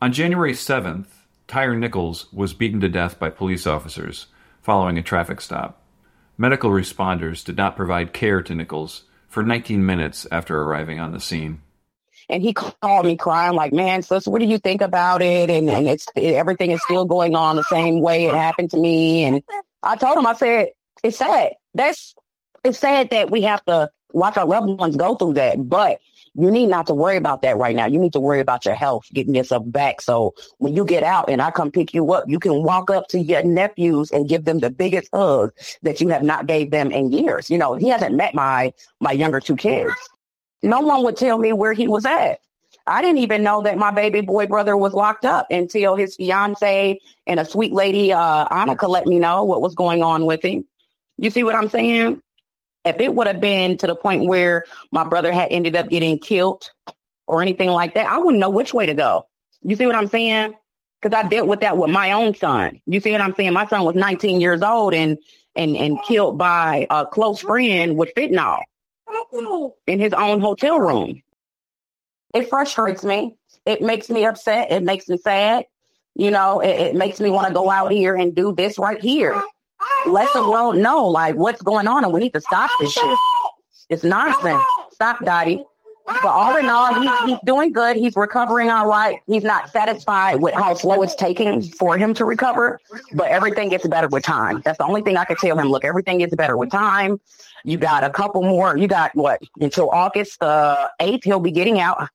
On 0.00 0.12
January 0.12 0.54
seventh, 0.54 1.24
Tyre 1.46 1.76
Nichols 1.76 2.32
was 2.32 2.54
beaten 2.54 2.80
to 2.80 2.88
death 2.88 3.18
by 3.18 3.30
police 3.30 3.66
officers 3.66 4.26
following 4.62 4.96
a 4.96 5.02
traffic 5.02 5.40
stop. 5.40 5.82
Medical 6.38 6.70
responders 6.70 7.44
did 7.44 7.56
not 7.56 7.76
provide 7.76 8.12
care 8.12 8.42
to 8.42 8.54
Nichols 8.54 9.04
for 9.28 9.42
19 9.42 9.84
minutes 9.84 10.26
after 10.32 10.62
arriving 10.62 10.98
on 10.98 11.12
the 11.12 11.20
scene. 11.20 11.60
And 12.28 12.42
he 12.42 12.52
called 12.52 13.06
me 13.06 13.16
crying, 13.16 13.54
like, 13.54 13.72
man, 13.72 14.02
sis, 14.02 14.26
what 14.26 14.40
do 14.40 14.46
you 14.46 14.58
think 14.58 14.80
about 14.80 15.22
it? 15.22 15.50
And, 15.50 15.68
and 15.68 15.86
it's 15.88 16.06
it, 16.16 16.34
everything 16.34 16.70
is 16.70 16.82
still 16.82 17.04
going 17.04 17.34
on 17.34 17.56
the 17.56 17.64
same 17.64 18.00
way 18.00 18.26
it 18.26 18.34
happened 18.34 18.70
to 18.70 18.76
me. 18.76 19.24
And 19.24 19.42
I 19.82 19.96
told 19.96 20.16
him, 20.16 20.26
I 20.26 20.34
said, 20.34 20.68
it's 21.02 21.18
sad. 21.18 21.52
That's 21.74 22.14
it's 22.64 22.78
sad 22.78 23.10
that 23.10 23.30
we 23.30 23.42
have 23.42 23.64
to 23.66 23.90
watch 24.12 24.36
our 24.36 24.46
loved 24.46 24.78
ones 24.78 24.96
go 24.96 25.14
through 25.16 25.34
that. 25.34 25.68
But 25.68 26.00
you 26.34 26.50
need 26.50 26.66
not 26.66 26.86
to 26.88 26.94
worry 26.94 27.16
about 27.16 27.42
that 27.42 27.56
right 27.56 27.76
now. 27.76 27.86
You 27.86 27.98
need 27.98 28.12
to 28.14 28.20
worry 28.20 28.40
about 28.40 28.64
your 28.64 28.74
health, 28.74 29.04
getting 29.12 29.34
yourself 29.34 29.62
back. 29.66 30.00
So 30.00 30.34
when 30.58 30.74
you 30.74 30.84
get 30.84 31.02
out 31.04 31.30
and 31.30 31.40
I 31.40 31.50
come 31.50 31.70
pick 31.70 31.94
you 31.94 32.12
up, 32.12 32.24
you 32.26 32.40
can 32.40 32.62
walk 32.62 32.90
up 32.90 33.06
to 33.08 33.20
your 33.20 33.42
nephews 33.44 34.10
and 34.10 34.28
give 34.28 34.44
them 34.44 34.58
the 34.58 34.70
biggest 34.70 35.08
hug 35.12 35.52
that 35.82 36.00
you 36.00 36.08
have 36.08 36.22
not 36.22 36.46
gave 36.46 36.70
them 36.70 36.90
in 36.90 37.12
years. 37.12 37.50
You 37.50 37.58
know, 37.58 37.74
he 37.74 37.88
hasn't 37.88 38.16
met 38.16 38.34
my 38.34 38.72
my 39.00 39.12
younger 39.12 39.40
two 39.40 39.56
kids. 39.56 39.92
No 40.64 40.80
one 40.80 41.04
would 41.04 41.16
tell 41.16 41.38
me 41.38 41.52
where 41.52 41.72
he 41.72 41.86
was 41.86 42.04
at. 42.06 42.40
I 42.86 43.00
didn't 43.02 43.18
even 43.18 43.42
know 43.42 43.62
that 43.62 43.78
my 43.78 43.90
baby 43.90 44.20
boy 44.20 44.46
brother 44.46 44.76
was 44.76 44.92
locked 44.92 45.24
up 45.24 45.46
until 45.50 45.96
his 45.96 46.16
fiance 46.16 46.98
and 47.26 47.40
a 47.40 47.44
sweet 47.44 47.72
lady, 47.72 48.12
uh, 48.12 48.46
Annika, 48.48 48.88
let 48.88 49.06
me 49.06 49.18
know 49.18 49.44
what 49.44 49.62
was 49.62 49.74
going 49.74 50.02
on 50.02 50.26
with 50.26 50.42
him. 50.42 50.64
You 51.16 51.30
see 51.30 51.44
what 51.44 51.54
I'm 51.54 51.68
saying? 51.68 52.20
If 52.84 53.00
it 53.00 53.14
would 53.14 53.26
have 53.26 53.40
been 53.40 53.78
to 53.78 53.86
the 53.86 53.96
point 53.96 54.26
where 54.26 54.64
my 54.90 55.04
brother 55.04 55.32
had 55.32 55.50
ended 55.50 55.76
up 55.76 55.88
getting 55.88 56.18
killed 56.18 56.70
or 57.26 57.40
anything 57.40 57.70
like 57.70 57.94
that, 57.94 58.06
I 58.06 58.18
wouldn't 58.18 58.40
know 58.40 58.50
which 58.50 58.74
way 58.74 58.84
to 58.86 58.94
go. 58.94 59.26
You 59.62 59.76
see 59.76 59.86
what 59.86 59.94
I'm 59.94 60.08
saying? 60.08 60.54
because 61.04 61.16
I 61.16 61.28
dealt 61.28 61.48
with 61.48 61.60
that 61.60 61.76
with 61.76 61.90
my 61.90 62.12
own 62.12 62.34
son. 62.34 62.80
You 62.86 62.98
see 62.98 63.12
what 63.12 63.20
I'm 63.20 63.34
saying? 63.34 63.52
My 63.52 63.66
son 63.66 63.84
was 63.84 63.94
19 63.94 64.40
years 64.40 64.62
old 64.62 64.94
and 64.94 65.18
and 65.54 65.76
and 65.76 66.02
killed 66.02 66.38
by 66.38 66.86
a 66.90 67.04
close 67.06 67.40
friend 67.40 67.96
with 67.96 68.14
fentanyl 68.16 68.60
in 69.86 70.00
his 70.00 70.12
own 70.12 70.40
hotel 70.40 70.78
room. 70.78 71.22
It 72.34 72.48
frustrates 72.48 73.04
me. 73.04 73.36
It 73.64 73.80
makes 73.80 74.10
me 74.10 74.24
upset. 74.24 74.70
It 74.70 74.82
makes 74.82 75.08
me 75.08 75.16
sad. 75.18 75.66
You 76.14 76.30
know, 76.30 76.60
it, 76.60 76.68
it 76.68 76.94
makes 76.94 77.20
me 77.20 77.30
want 77.30 77.48
to 77.48 77.54
go 77.54 77.70
out 77.70 77.90
here 77.90 78.14
and 78.14 78.34
do 78.34 78.54
this 78.54 78.78
right 78.78 79.00
here. 79.00 79.40
Let 80.06 80.32
the 80.32 80.48
world 80.48 80.76
know 80.76 81.06
like 81.06 81.34
what's 81.34 81.62
going 81.62 81.86
on 81.86 82.04
and 82.04 82.12
we 82.12 82.20
need 82.20 82.34
to 82.34 82.40
stop 82.40 82.70
this 82.80 82.92
shit. 82.92 83.18
It's 83.88 84.04
nonsense. 84.04 84.62
Stop, 84.92 85.24
Dottie. 85.24 85.64
But 86.06 86.26
all 86.26 86.56
in 86.56 86.68
all, 86.68 86.94
he's, 87.00 87.30
he's 87.30 87.38
doing 87.46 87.72
good. 87.72 87.96
He's 87.96 88.14
recovering 88.14 88.68
all 88.68 88.86
right. 88.86 89.20
He's 89.26 89.42
not 89.42 89.70
satisfied 89.70 90.36
with 90.42 90.52
how 90.54 90.74
slow 90.74 91.02
it's 91.02 91.14
taking 91.14 91.62
for 91.62 91.96
him 91.96 92.12
to 92.14 92.26
recover, 92.26 92.78
but 93.14 93.28
everything 93.28 93.70
gets 93.70 93.86
better 93.86 94.08
with 94.08 94.22
time. 94.22 94.60
That's 94.64 94.76
the 94.76 94.84
only 94.84 95.00
thing 95.00 95.16
I 95.16 95.24
can 95.24 95.36
tell 95.36 95.58
him. 95.58 95.68
Look, 95.68 95.84
everything 95.84 96.18
gets 96.18 96.34
better 96.34 96.58
with 96.58 96.70
time. 96.70 97.18
You 97.64 97.78
got 97.78 98.04
a 98.04 98.10
couple 98.10 98.42
more. 98.42 98.76
You 98.76 98.86
got 98.86 99.14
what 99.14 99.42
until 99.58 99.90
August 99.90 100.42
uh, 100.42 100.88
the 100.98 101.04
8th, 101.06 101.24
he'll 101.24 101.40
be 101.40 101.50
getting 101.50 101.80
out. 101.80 102.08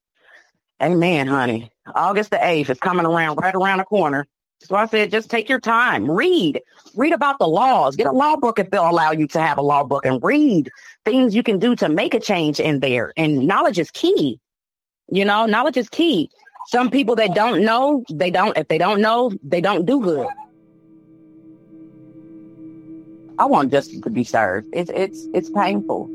Amen, 0.81 1.27
honey. 1.27 1.71
August 1.95 2.29
the 2.29 2.37
8th 2.37 2.69
is 2.69 2.79
coming 2.79 3.05
around 3.05 3.37
right 3.37 3.55
around 3.55 3.79
the 3.79 3.83
corner. 3.83 4.27
So 4.61 4.75
I 4.75 4.85
said, 4.85 5.09
just 5.09 5.29
take 5.29 5.47
your 5.47 5.59
time, 5.59 6.09
read, 6.09 6.61
read 6.95 7.13
about 7.13 7.39
the 7.39 7.47
laws, 7.47 7.95
get 7.95 8.07
a 8.07 8.11
law 8.11 8.35
book 8.35 8.59
if 8.59 8.69
they'll 8.69 8.89
allow 8.89 9.11
you 9.11 9.25
to 9.27 9.41
have 9.41 9.57
a 9.57 9.61
law 9.61 9.83
book 9.85 10.05
and 10.05 10.21
read 10.21 10.69
things 11.05 11.33
you 11.33 11.43
can 11.43 11.59
do 11.59 11.75
to 11.77 11.87
make 11.87 12.13
a 12.13 12.19
change 12.19 12.59
in 12.59 12.81
there. 12.81 13.13
And 13.15 13.47
knowledge 13.47 13.79
is 13.79 13.89
key. 13.91 14.39
You 15.09 15.23
know, 15.23 15.45
knowledge 15.45 15.77
is 15.77 15.89
key. 15.89 16.29
Some 16.67 16.91
people 16.91 17.15
that 17.15 17.33
don't 17.33 17.63
know, 17.63 18.03
they 18.11 18.29
don't, 18.29 18.55
if 18.57 18.67
they 18.67 18.77
don't 18.77 19.01
know, 19.01 19.31
they 19.43 19.61
don't 19.61 19.85
do 19.85 20.01
good. 20.01 20.27
I 23.39 23.45
want 23.45 23.71
justice 23.71 24.01
to 24.01 24.09
be 24.09 24.23
served. 24.23 24.67
It's, 24.73 24.91
it's, 24.93 25.27
it's 25.33 25.49
painful. 25.49 26.05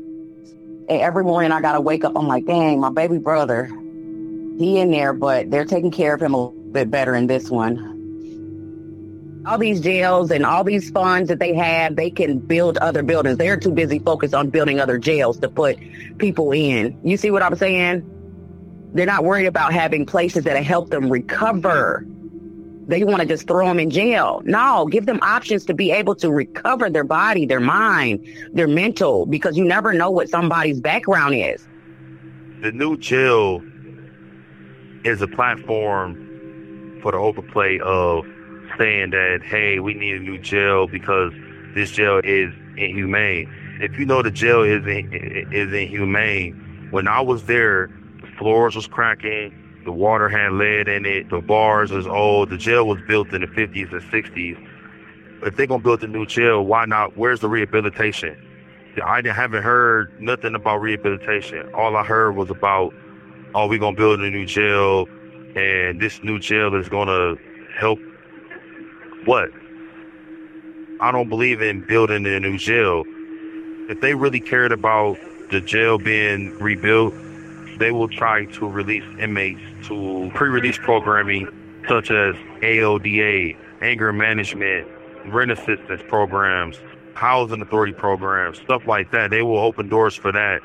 And 0.87 1.01
every 1.01 1.23
morning 1.23 1.51
I 1.51 1.59
got 1.59 1.73
to 1.73 1.81
wake 1.81 2.05
up. 2.05 2.13
I'm 2.15 2.27
like, 2.27 2.45
dang, 2.45 2.79
my 2.79 2.91
baby 2.91 3.17
brother, 3.17 3.65
he 3.65 4.79
in 4.79 4.91
there, 4.91 5.11
but 5.11 5.51
they're 5.51 5.65
taking 5.65 5.91
care 5.91 6.13
of 6.13 6.21
him 6.21 6.33
a 6.33 6.37
little 6.37 6.61
bit 6.71 6.89
better 6.91 7.15
in 7.15 7.27
this 7.27 7.49
one 7.49 7.95
all 9.45 9.57
these 9.57 9.79
jails 9.79 10.31
and 10.31 10.45
all 10.45 10.63
these 10.63 10.89
funds 10.89 11.29
that 11.29 11.39
they 11.39 11.53
have, 11.53 11.95
they 11.95 12.09
can 12.09 12.39
build 12.39 12.77
other 12.79 13.03
buildings. 13.03 13.37
They're 13.37 13.57
too 13.57 13.71
busy 13.71 13.99
focused 13.99 14.33
on 14.33 14.49
building 14.49 14.79
other 14.79 14.97
jails 14.97 15.37
to 15.39 15.49
put 15.49 15.77
people 16.17 16.51
in. 16.51 16.97
You 17.03 17.17
see 17.17 17.31
what 17.31 17.43
I'm 17.43 17.55
saying? 17.55 18.11
They're 18.93 19.05
not 19.05 19.23
worried 19.23 19.45
about 19.45 19.73
having 19.73 20.05
places 20.05 20.45
that 20.45 20.61
help 20.63 20.89
them 20.89 21.09
recover. 21.09 22.05
They 22.87 23.03
want 23.03 23.21
to 23.21 23.27
just 23.27 23.47
throw 23.47 23.67
them 23.67 23.79
in 23.79 23.89
jail. 23.89 24.41
No, 24.45 24.85
give 24.85 25.05
them 25.05 25.19
options 25.21 25.65
to 25.65 25.73
be 25.73 25.91
able 25.91 26.15
to 26.15 26.31
recover 26.31 26.89
their 26.89 27.03
body, 27.03 27.45
their 27.45 27.59
mind, 27.59 28.25
their 28.53 28.67
mental, 28.67 29.25
because 29.25 29.57
you 29.57 29.65
never 29.65 29.91
know 29.91 30.11
what 30.11 30.29
somebody's 30.29 30.79
background 30.79 31.35
is. 31.35 31.67
The 32.61 32.71
new 32.71 32.97
jail 32.97 33.61
is 35.03 35.21
a 35.21 35.27
platform 35.27 36.99
for 37.01 37.11
the 37.11 37.17
overplay 37.17 37.79
of 37.79 38.25
saying 38.77 39.11
that, 39.11 39.41
hey, 39.43 39.79
we 39.79 39.93
need 39.93 40.15
a 40.15 40.19
new 40.19 40.37
jail 40.37 40.87
because 40.87 41.33
this 41.73 41.91
jail 41.91 42.21
is 42.23 42.53
inhumane. 42.77 43.51
If 43.81 43.97
you 43.99 44.05
know 44.05 44.21
the 44.21 44.31
jail 44.31 44.63
is 44.63 44.83
is 44.85 45.73
inhumane, 45.73 46.89
when 46.91 47.07
I 47.07 47.21
was 47.21 47.45
there, 47.45 47.89
the 48.21 48.27
floors 48.37 48.75
was 48.75 48.87
cracking, 48.87 49.53
the 49.85 49.91
water 49.91 50.27
had 50.27 50.53
lead 50.53 50.87
in 50.87 51.05
it, 51.05 51.29
the 51.29 51.39
bars 51.39 51.91
was 51.91 52.07
old, 52.07 52.49
the 52.49 52.57
jail 52.57 52.87
was 52.87 52.99
built 53.07 53.31
in 53.33 53.41
the 53.41 53.47
50s 53.47 53.91
and 53.91 54.01
60s. 54.01 54.69
If 55.43 55.55
they're 55.55 55.67
gonna 55.67 55.83
build 55.83 56.03
a 56.03 56.07
new 56.07 56.25
jail, 56.25 56.65
why 56.65 56.85
not? 56.85 57.15
Where's 57.15 57.39
the 57.39 57.47
rehabilitation? 57.47 58.41
I 59.03 59.21
haven't 59.25 59.63
heard 59.63 60.19
nothing 60.21 60.55
about 60.55 60.77
rehabilitation. 60.77 61.71
All 61.73 61.95
I 61.95 62.03
heard 62.03 62.35
was 62.35 62.49
about, 62.49 62.93
oh, 63.53 63.67
we're 63.67 63.79
gonna 63.79 63.95
build 63.95 64.21
a 64.21 64.29
new 64.29 64.45
jail, 64.45 65.07
and 65.55 66.01
this 66.01 66.23
new 66.23 66.39
jail 66.39 66.73
is 66.75 66.89
gonna 66.89 67.35
help 67.77 67.99
what? 69.25 69.49
I 70.99 71.11
don't 71.11 71.29
believe 71.29 71.61
in 71.61 71.85
building 71.85 72.25
a 72.25 72.39
new 72.39 72.57
jail. 72.57 73.03
If 73.89 74.01
they 74.01 74.15
really 74.15 74.39
cared 74.39 74.71
about 74.71 75.17
the 75.51 75.61
jail 75.61 75.97
being 75.97 76.57
rebuilt, 76.59 77.13
they 77.77 77.91
will 77.91 78.07
try 78.07 78.45
to 78.45 78.67
release 78.67 79.03
inmates 79.19 79.61
to 79.87 80.31
pre-release 80.33 80.77
programming 80.77 81.47
such 81.87 82.11
as 82.11 82.35
AODA, 82.61 83.57
anger 83.81 84.11
management, 84.11 84.87
rent 85.27 85.51
assistance 85.51 86.01
programs, 86.07 86.79
housing 87.13 87.61
authority 87.61 87.93
programs, 87.93 88.57
stuff 88.59 88.85
like 88.87 89.11
that. 89.11 89.29
They 89.29 89.41
will 89.41 89.59
open 89.59 89.89
doors 89.89 90.15
for 90.15 90.31
that 90.31 90.61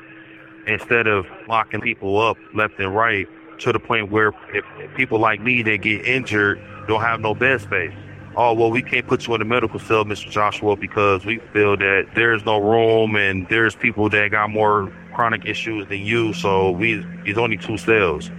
instead 0.67 1.07
of 1.07 1.25
locking 1.47 1.81
people 1.81 2.19
up 2.19 2.37
left 2.53 2.79
and 2.79 2.95
right 2.95 3.27
to 3.59 3.71
the 3.71 3.79
point 3.79 4.11
where 4.11 4.31
if 4.53 4.65
people 4.95 5.19
like 5.19 5.39
me 5.41 5.61
that 5.63 5.77
get 5.77 6.05
injured 6.05 6.61
don't 6.87 7.01
have 7.01 7.19
no 7.19 7.33
bed 7.35 7.61
space 7.61 7.93
oh, 8.35 8.53
well, 8.53 8.71
we 8.71 8.81
can't 8.81 9.07
put 9.07 9.27
you 9.27 9.33
in 9.35 9.39
the 9.39 9.45
medical 9.45 9.79
cell, 9.79 10.05
Mr. 10.05 10.29
Joshua, 10.29 10.75
because 10.75 11.25
we 11.25 11.39
feel 11.53 11.77
that 11.77 12.09
there's 12.15 12.45
no 12.45 12.59
room 12.59 13.15
and 13.15 13.47
there's 13.49 13.75
people 13.75 14.09
that 14.09 14.31
got 14.31 14.49
more 14.49 14.91
chronic 15.13 15.45
issues 15.45 15.87
than 15.87 15.99
you, 15.99 16.33
so 16.33 16.71
we 16.71 17.05
it's 17.25 17.37
only 17.37 17.57
two 17.57 17.77
cells. 17.77 18.31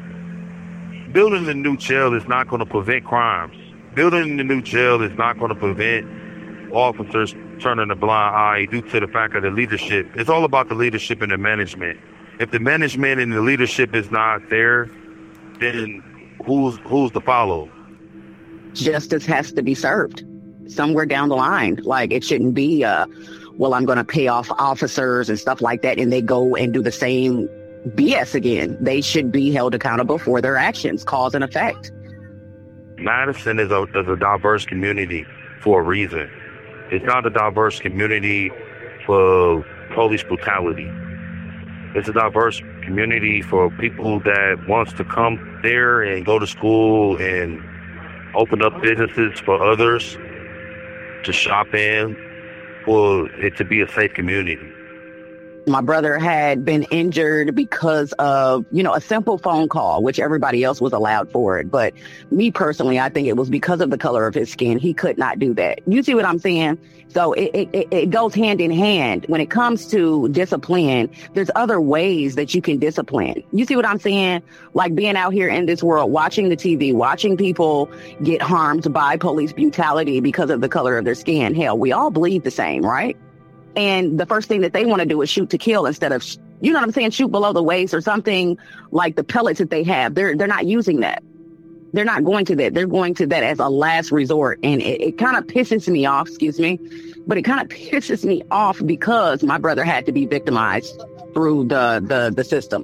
Building 1.13 1.45
the 1.45 1.55
new 1.55 1.77
jail 1.77 2.15
is 2.15 2.27
not 2.27 2.49
going 2.49 2.61
to 2.61 2.67
prevent 2.67 3.05
crimes. 3.05 3.55
Building 3.95 4.39
the 4.39 4.45
new 4.45 4.63
jail 4.63 5.03
is 5.03 5.17
not 5.19 5.39
going 5.39 5.51
to 5.51 5.55
prevent 5.55 6.07
officers 6.73 7.35
turning 7.61 7.91
a 7.91 7.95
blind 7.95 8.35
eye 8.35 8.65
due 8.65 8.81
to 8.83 9.01
the 9.01 9.07
fact 9.07 9.35
of 9.35 9.43
the 9.43 9.51
leadership. 9.51 10.09
It's 10.15 10.31
all 10.31 10.45
about 10.45 10.69
the 10.69 10.75
leadership 10.75 11.21
and 11.21 11.31
the 11.31 11.39
management. 11.39 12.01
If 12.41 12.51
the 12.51 12.59
management 12.59 13.21
and 13.21 13.33
the 13.33 13.43
leadership 13.43 13.95
is 13.95 14.11
not 14.11 14.49
there, 14.49 14.91
then 15.61 16.03
who's 16.45 16.79
who's 16.85 17.11
to 17.13 17.21
follow? 17.21 17.71
Justice 18.75 19.27
has 19.27 19.53
to 19.53 19.63
be 19.63 19.75
served 19.75 20.25
somewhere 20.67 21.07
down 21.07 21.29
the 21.29 21.37
line. 21.37 21.77
Like 21.83 22.13
it 22.13 22.25
shouldn't 22.25 22.55
be, 22.55 22.85
uh, 22.85 23.07
well, 23.57 23.75
I'm 23.75 23.85
going 23.85 23.99
to 23.99 24.05
pay 24.05 24.29
off 24.29 24.51
officers 24.53 25.29
and 25.29 25.39
stuff 25.39 25.61
like 25.61 25.83
that, 25.83 25.99
and 25.99 26.13
they 26.13 26.23
go 26.23 26.57
and 26.57 26.73
do 26.73 26.83
the 26.83 26.93
same 26.93 27.49
BS 27.89 28.35
again. 28.35 28.77
They 28.81 29.01
should 29.01 29.31
be 29.33 29.53
held 29.53 29.75
accountable 29.75 30.19
for 30.19 30.41
their 30.41 30.57
actions, 30.57 31.05
cause 31.05 31.35
and 31.35 31.45
effect. 31.45 31.91
Madison 32.99 33.59
is 33.59 33.71
a, 33.71 33.83
is 33.83 34.09
a 34.09 34.17
diverse 34.17 34.65
community 34.65 35.27
for 35.61 35.81
a 35.81 35.83
reason. 35.83 36.31
It's 36.91 37.05
not 37.05 37.27
a 37.27 37.31
diverse 37.31 37.81
community 37.81 38.51
for 39.07 39.65
police 39.95 40.23
brutality. 40.23 40.91
It's 41.95 42.09
a 42.09 42.13
diverse 42.13 42.61
community 42.85 43.43
for 43.43 43.71
people 43.71 44.21
that 44.21 44.65
wants 44.69 44.93
to 44.95 45.05
come 45.05 45.61
there 45.63 46.03
and 46.03 46.25
go 46.25 46.39
to 46.39 46.47
school 46.47 47.17
and 47.19 47.63
open 48.35 48.63
up 48.63 48.81
businesses 48.83 49.39
for 49.41 49.63
others 49.63 50.17
to 51.25 51.33
shop 51.33 51.75
in, 51.75 52.17
for 52.85 53.31
it 53.41 53.57
to 53.57 53.65
be 53.65 53.81
a 53.81 53.89
safe 53.89 54.13
community. 54.15 54.59
My 55.67 55.81
brother 55.81 56.19
had 56.19 56.65
been 56.65 56.83
injured 56.85 57.55
because 57.55 58.13
of, 58.15 58.67
you 58.73 58.83
know, 58.83 58.95
a 58.95 59.01
simple 59.01 59.39
phone 59.39 59.69
call, 59.69 60.03
which 60.03 60.19
everybody 60.19 60.65
else 60.65 60.81
was 60.81 60.93
allowed 60.93 61.31
for 61.31 61.59
it. 61.61 61.71
But 61.71 61.95
me 62.33 62.51
personally, 62.51 62.99
I 62.99 63.09
think 63.09 63.29
it 63.29 63.37
was 63.37 63.49
because 63.49 63.81
of 63.81 63.91
the 63.91 63.99
color 63.99 64.27
of 64.27 64.35
his 64.35 64.51
skin. 64.51 64.79
He 64.79 64.93
could 64.93 65.19
not 65.19 65.39
do 65.39 65.55
that. 65.55 65.81
You 65.87 66.03
see 66.03 66.15
what 66.15 66.25
I'm 66.25 66.41
saying? 66.41 66.79
So 67.09 67.33
it, 67.35 67.69
it, 67.73 67.89
it 67.93 68.11
goes 68.11 68.35
hand 68.35 68.61
in 68.61 68.73
hand. 68.73 69.27
When 69.29 69.41
it 69.41 69.51
comes 69.51 69.87
to 69.89 70.29
discipline, 70.31 71.11
there's 71.35 71.51
other 71.55 71.81
ways 71.81 72.35
that 72.35 72.55
you 72.55 72.63
can 72.63 72.79
discipline. 72.79 73.45
You 73.53 73.65
see 73.65 73.77
what 73.77 73.87
I'm 73.87 74.01
saying? 74.01 74.43
Like 74.75 74.97
being 74.97 75.17
out 75.17 75.33
here 75.33 75.49
in 75.49 75.67
this 75.67 75.83
world, 75.83 76.11
watching 76.11 76.49
the 76.49 76.57
TV, 76.57 76.93
watching 76.93 77.37
people 77.37 77.89
get 78.25 78.43
harmed 78.43 78.93
by 78.93 79.17
police 79.17 79.53
brutality 79.53 80.21
because 80.21 80.51
of 80.51 80.61
the 80.61 80.69
color 80.69 80.99
of 80.99 81.05
their 81.05 81.15
skin. 81.15 81.55
Hell, 81.55 81.79
we 81.79 81.93
all 81.93 82.11
bleed 82.11 82.43
the 82.43 82.51
same, 82.51 82.83
right? 82.83 83.17
And 83.77 84.19
the 84.19 84.27
first 84.27 84.49
thing 84.49 84.61
that 84.63 84.73
they 84.73 84.85
want 84.85 85.01
to 85.01 85.07
do 85.07 85.23
is 85.23 85.31
shoot 85.31 85.51
to 85.51 85.59
kill 85.59 85.87
instead 85.87 86.13
of, 86.13 86.25
you 86.61 86.73
know 86.73 86.79
what 86.79 86.85
I'm 86.85 86.93
saying, 86.93 87.11
shoot 87.11 87.29
below 87.29 87.53
the 87.53 87.63
waist 87.63 87.95
or 87.95 88.01
something 88.01 88.59
like 88.91 89.17
the 89.17 89.25
pellets 89.25 89.59
that 89.59 89.71
they 89.71 89.83
have. 89.85 90.15
They're 90.15 90.37
they're 90.37 90.47
not 90.47 90.67
using 90.67 91.01
that. 91.01 91.23
They're 91.93 92.05
not 92.05 92.25
going 92.25 92.47
to 92.47 92.57
that. 92.57 92.75
They're 92.75 92.87
going 92.87 93.15
to 93.15 93.27
that 93.27 93.43
as 93.43 93.59
a 93.59 93.69
last 93.69 94.13
resort. 94.13 94.59
And 94.63 94.81
it, 94.81 95.01
it 95.01 95.19
kind 95.19 95.37
of 95.37 95.47
pisses 95.47 95.89
me 95.89 96.07
off, 96.07 96.29
excuse 96.29 96.59
me, 96.59 96.79
but 97.27 97.37
it 97.37 97.43
kind 97.43 97.61
of 97.61 97.69
pisses 97.69 98.25
me 98.25 98.43
off 98.51 98.81
because 98.85 99.43
my 99.43 99.59
brother 99.59 99.85
had 99.85 100.07
to 100.07 100.13
be 100.13 100.25
victimized 100.25 101.03
through 101.35 101.65
the, 101.65 102.03
the, 102.05 102.33
the 102.35 102.45
system. 102.45 102.83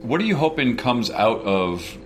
What 0.00 0.20
are 0.20 0.24
you 0.24 0.36
hoping 0.36 0.76
comes 0.76 1.10
out 1.10 1.42
of 1.42 1.98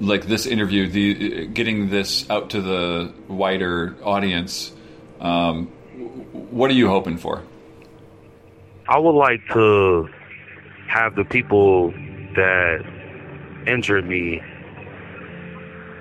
like 0.00 0.26
this 0.26 0.46
interview, 0.46 0.88
the 0.88 1.46
getting 1.46 1.88
this 1.88 2.28
out 2.28 2.50
to 2.50 2.60
the 2.60 3.12
wider 3.28 3.96
audience? 4.02 4.72
Um, 5.20 5.70
what 6.50 6.70
are 6.70 6.74
you 6.74 6.88
hoping 6.88 7.16
for? 7.16 7.42
I 8.88 8.98
would 8.98 9.14
like 9.14 9.40
to 9.52 10.08
have 10.88 11.14
the 11.14 11.24
people 11.24 11.90
that 12.34 12.84
injured 13.66 14.06
me 14.06 14.42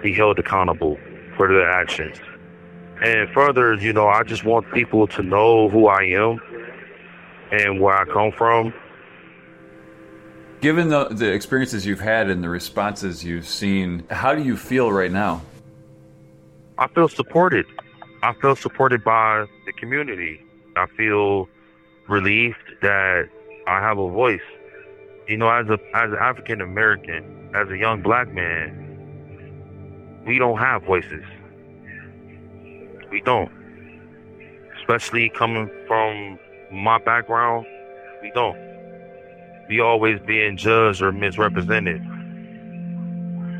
be 0.02 0.14
held 0.14 0.40
accountable 0.40 0.98
for 1.38 1.48
their 1.48 1.70
actions. 1.70 2.18
And 3.04 3.30
further, 3.32 3.76
you 3.76 3.94
know, 3.94 4.08
I 4.08 4.24
just 4.24 4.44
want 4.44 4.72
people 4.74 5.08
to 5.08 5.24
know 5.24 5.70
who 5.70 5.88
I 5.88 6.04
am 6.04 6.40
and 7.52 7.80
where 7.80 7.96
I 7.96 8.06
come 8.06 8.32
from. 8.32 8.74
Given 10.62 10.90
the, 10.90 11.06
the 11.10 11.32
experiences 11.32 11.86
you've 11.86 12.02
had 12.02 12.30
and 12.30 12.44
the 12.44 12.50
responses 12.50 13.24
you've 13.24 13.48
seen, 13.48 14.06
how 14.12 14.36
do 14.36 14.44
you 14.44 14.56
feel 14.56 14.92
right 14.92 15.12
now? 15.12 15.42
I 16.78 16.88
feel 16.88 17.08
supported. 17.08 17.66
I 18.24 18.34
feel 18.34 18.56
supported 18.56 19.04
by 19.04 19.46
the 19.66 19.74
community. 19.74 20.46
I 20.76 20.86
feel 20.96 21.50
relieved 22.08 22.58
that 22.82 23.30
I 23.68 23.80
have 23.80 23.98
a 23.98 24.10
voice. 24.10 24.42
You 25.28 25.38
know, 25.38 25.50
as 25.50 25.68
a 25.70 25.80
as 25.96 26.12
an 26.12 26.18
African 26.20 26.62
American, 26.62 27.52
as 27.56 27.70
a 27.70 27.78
young 27.78 28.02
black 28.02 28.32
man, 28.32 30.24
we 30.28 30.38
don't 30.38 30.60
have 30.60 30.84
voices. 30.84 31.24
We 33.10 33.22
don't. 33.22 33.52
Especially 34.80 35.30
coming 35.30 35.70
from 35.88 36.38
my 36.72 37.00
background, 37.00 37.66
we 38.22 38.32
don't. 38.32 38.58
We 39.68 39.80
always 39.80 40.20
being 40.28 40.58
judged 40.58 41.02
or 41.02 41.12
misrepresented. 41.12 42.04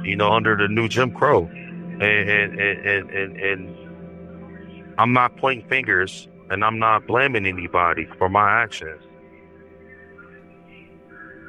You 0.04 0.16
know, 0.16 0.32
under 0.32 0.56
the 0.56 0.68
new 0.68 0.88
Jim 0.88 1.12
Crow. 1.12 1.46
And 1.46 2.04
and, 2.04 2.60
and, 2.60 3.10
and, 3.10 3.38
and 3.38 3.91
I'm 4.98 5.14
not 5.14 5.38
pointing 5.38 5.68
fingers 5.68 6.28
and 6.50 6.64
I'm 6.64 6.80
not 6.80 7.08
blaming 7.08 7.46
anybody 7.46 8.08
for 8.18 8.30
my 8.30 8.62
actions. 8.64 9.02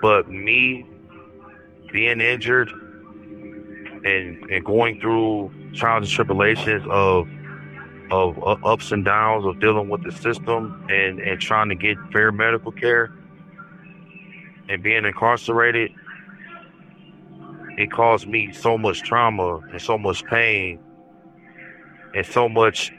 But 0.00 0.28
me 0.28 0.86
being 1.92 2.20
injured 2.20 2.70
and 4.04 4.50
and 4.50 4.64
going 4.64 5.00
through 5.00 5.52
trials 5.74 6.04
and 6.04 6.12
tribulations 6.12 6.84
of 6.88 7.28
of 8.10 8.38
uh, 8.38 8.56
ups 8.64 8.92
and 8.92 9.04
downs 9.04 9.44
of 9.46 9.60
dealing 9.60 9.88
with 9.88 10.02
the 10.02 10.12
system 10.12 10.84
and 10.88 11.20
and 11.20 11.40
trying 11.40 11.68
to 11.68 11.74
get 11.74 11.96
fair 12.12 12.32
medical 12.32 12.72
care 12.72 13.12
and 14.68 14.82
being 14.82 15.04
incarcerated 15.04 15.92
it 17.78 17.90
caused 17.90 18.26
me 18.26 18.52
so 18.52 18.76
much 18.76 19.02
trauma 19.02 19.58
and 19.72 19.80
so 19.80 19.96
much 19.96 20.24
pain 20.26 20.78
and 22.14 22.26
so 22.26 22.48
much 22.48 22.92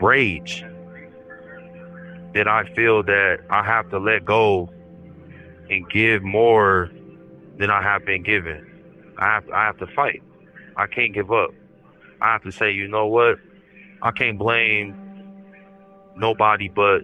rage 0.00 0.64
that 2.34 2.46
I 2.46 2.64
feel 2.74 3.02
that 3.02 3.38
I 3.50 3.62
have 3.62 3.90
to 3.90 3.98
let 3.98 4.24
go 4.24 4.68
and 5.70 5.88
give 5.90 6.22
more 6.22 6.90
than 7.58 7.70
I 7.70 7.82
have 7.82 8.04
been 8.04 8.22
given. 8.22 9.14
I 9.18 9.26
have 9.26 9.50
I 9.50 9.64
have 9.64 9.78
to 9.78 9.86
fight. 9.86 10.22
I 10.76 10.86
can't 10.86 11.14
give 11.14 11.32
up. 11.32 11.50
I 12.20 12.32
have 12.32 12.42
to 12.42 12.52
say, 12.52 12.70
you 12.70 12.88
know 12.88 13.06
what? 13.06 13.38
I 14.02 14.10
can't 14.10 14.38
blame 14.38 14.94
nobody 16.16 16.68
but 16.68 17.02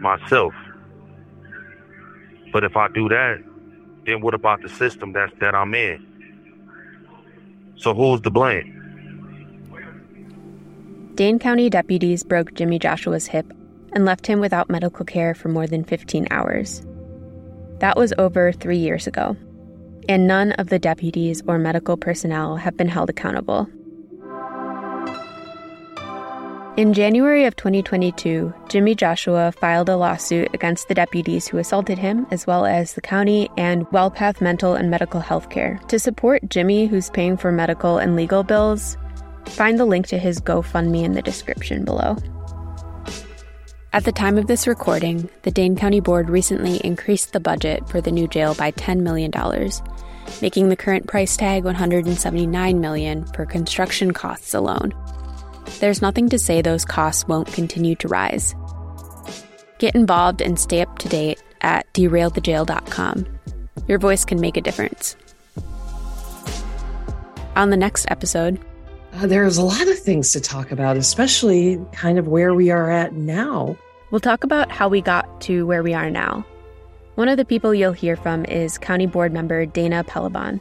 myself. 0.00 0.54
But 2.52 2.64
if 2.64 2.76
I 2.76 2.88
do 2.88 3.08
that, 3.08 3.42
then 4.06 4.20
what 4.20 4.34
about 4.34 4.62
the 4.62 4.68
system 4.68 5.12
that's 5.12 5.32
that 5.40 5.54
I'm 5.54 5.74
in? 5.74 6.06
So 7.76 7.94
who's 7.94 8.20
to 8.22 8.30
blame? 8.30 8.81
Dane 11.14 11.38
County 11.38 11.68
deputies 11.68 12.24
broke 12.24 12.54
Jimmie 12.54 12.78
Joshua's 12.78 13.26
hip 13.26 13.52
and 13.92 14.06
left 14.06 14.26
him 14.26 14.40
without 14.40 14.70
medical 14.70 15.04
care 15.04 15.34
for 15.34 15.48
more 15.48 15.66
than 15.66 15.84
15 15.84 16.26
hours. 16.30 16.82
That 17.80 17.98
was 17.98 18.14
over 18.16 18.50
three 18.50 18.78
years 18.78 19.06
ago, 19.06 19.36
and 20.08 20.26
none 20.26 20.52
of 20.52 20.68
the 20.68 20.78
deputies 20.78 21.42
or 21.46 21.58
medical 21.58 21.98
personnel 21.98 22.56
have 22.56 22.78
been 22.78 22.88
held 22.88 23.10
accountable. 23.10 23.68
In 26.78 26.94
January 26.94 27.44
of 27.44 27.54
2022, 27.56 28.54
Jimmie 28.70 28.94
Joshua 28.94 29.52
filed 29.52 29.90
a 29.90 29.96
lawsuit 29.98 30.48
against 30.54 30.88
the 30.88 30.94
deputies 30.94 31.46
who 31.46 31.58
assaulted 31.58 31.98
him, 31.98 32.26
as 32.30 32.46
well 32.46 32.64
as 32.64 32.94
the 32.94 33.02
county 33.02 33.50
and 33.58 33.86
WellPath 33.88 34.40
Mental 34.40 34.74
and 34.74 34.90
Medical 34.90 35.20
Health 35.20 35.50
Care. 35.50 35.78
To 35.88 35.98
support 35.98 36.48
Jimmie, 36.48 36.86
who's 36.86 37.10
paying 37.10 37.36
for 37.36 37.52
medical 37.52 37.98
and 37.98 38.16
legal 38.16 38.42
bills, 38.42 38.96
find 39.46 39.78
the 39.78 39.84
link 39.84 40.06
to 40.08 40.18
his 40.18 40.40
GoFundMe 40.40 41.04
in 41.04 41.12
the 41.12 41.22
description 41.22 41.84
below. 41.84 42.16
At 43.94 44.04
the 44.04 44.12
time 44.12 44.38
of 44.38 44.46
this 44.46 44.66
recording, 44.66 45.28
the 45.42 45.50
Dane 45.50 45.76
County 45.76 46.00
Board 46.00 46.30
recently 46.30 46.78
increased 46.78 47.34
the 47.34 47.40
budget 47.40 47.86
for 47.90 48.00
the 48.00 48.10
new 48.10 48.26
jail 48.26 48.54
by 48.54 48.70
$10 48.72 49.00
million, 49.00 49.30
making 50.40 50.70
the 50.70 50.76
current 50.76 51.06
price 51.06 51.36
tag 51.36 51.64
179 51.64 52.80
million 52.80 53.26
for 53.34 53.44
construction 53.44 54.12
costs 54.12 54.54
alone. 54.54 54.94
There's 55.80 56.00
nothing 56.00 56.30
to 56.30 56.38
say 56.38 56.62
those 56.62 56.86
costs 56.86 57.28
won't 57.28 57.52
continue 57.52 57.94
to 57.96 58.08
rise. 58.08 58.54
Get 59.78 59.94
involved 59.94 60.40
and 60.40 60.58
stay 60.58 60.80
up 60.80 60.98
to 61.00 61.08
date 61.08 61.42
at 61.60 61.92
derailthejail.com. 61.92 63.26
Your 63.88 63.98
voice 63.98 64.24
can 64.24 64.40
make 64.40 64.56
a 64.56 64.62
difference. 64.62 65.16
On 67.56 67.68
the 67.68 67.76
next 67.76 68.06
episode, 68.08 68.58
uh, 69.14 69.26
there's 69.26 69.58
a 69.58 69.62
lot 69.62 69.88
of 69.88 69.98
things 69.98 70.32
to 70.32 70.40
talk 70.40 70.72
about, 70.72 70.96
especially 70.96 71.78
kind 71.92 72.18
of 72.18 72.28
where 72.28 72.54
we 72.54 72.70
are 72.70 72.90
at 72.90 73.12
now. 73.14 73.76
We'll 74.10 74.20
talk 74.20 74.44
about 74.44 74.70
how 74.70 74.88
we 74.88 75.00
got 75.00 75.40
to 75.42 75.66
where 75.66 75.82
we 75.82 75.94
are 75.94 76.10
now. 76.10 76.44
One 77.14 77.28
of 77.28 77.36
the 77.36 77.44
people 77.44 77.74
you'll 77.74 77.92
hear 77.92 78.16
from 78.16 78.44
is 78.46 78.78
County 78.78 79.06
Board 79.06 79.32
member 79.32 79.66
Dana 79.66 80.04
Pellebon. 80.04 80.60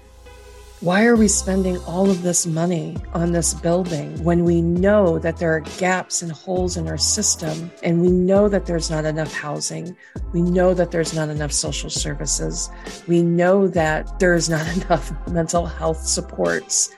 Why 0.81 1.05
are 1.05 1.15
we 1.15 1.27
spending 1.27 1.77
all 1.83 2.09
of 2.09 2.23
this 2.23 2.47
money 2.47 2.97
on 3.13 3.33
this 3.33 3.53
building 3.53 4.21
when 4.23 4.43
we 4.45 4.63
know 4.63 5.19
that 5.19 5.37
there 5.37 5.53
are 5.53 5.59
gaps 5.77 6.23
and 6.23 6.31
holes 6.31 6.75
in 6.75 6.87
our 6.87 6.97
system 6.97 7.69
and 7.83 8.01
we 8.01 8.09
know 8.09 8.49
that 8.49 8.65
there's 8.65 8.89
not 8.89 9.05
enough 9.05 9.31
housing? 9.31 9.95
We 10.33 10.41
know 10.41 10.73
that 10.73 10.89
there's 10.89 11.13
not 11.13 11.29
enough 11.29 11.51
social 11.51 11.91
services. 11.91 12.67
We 13.07 13.21
know 13.21 13.67
that 13.67 14.19
there's 14.19 14.49
not 14.49 14.67
enough 14.75 15.13
mental 15.27 15.67
health 15.67 16.01
supports. 16.01 16.89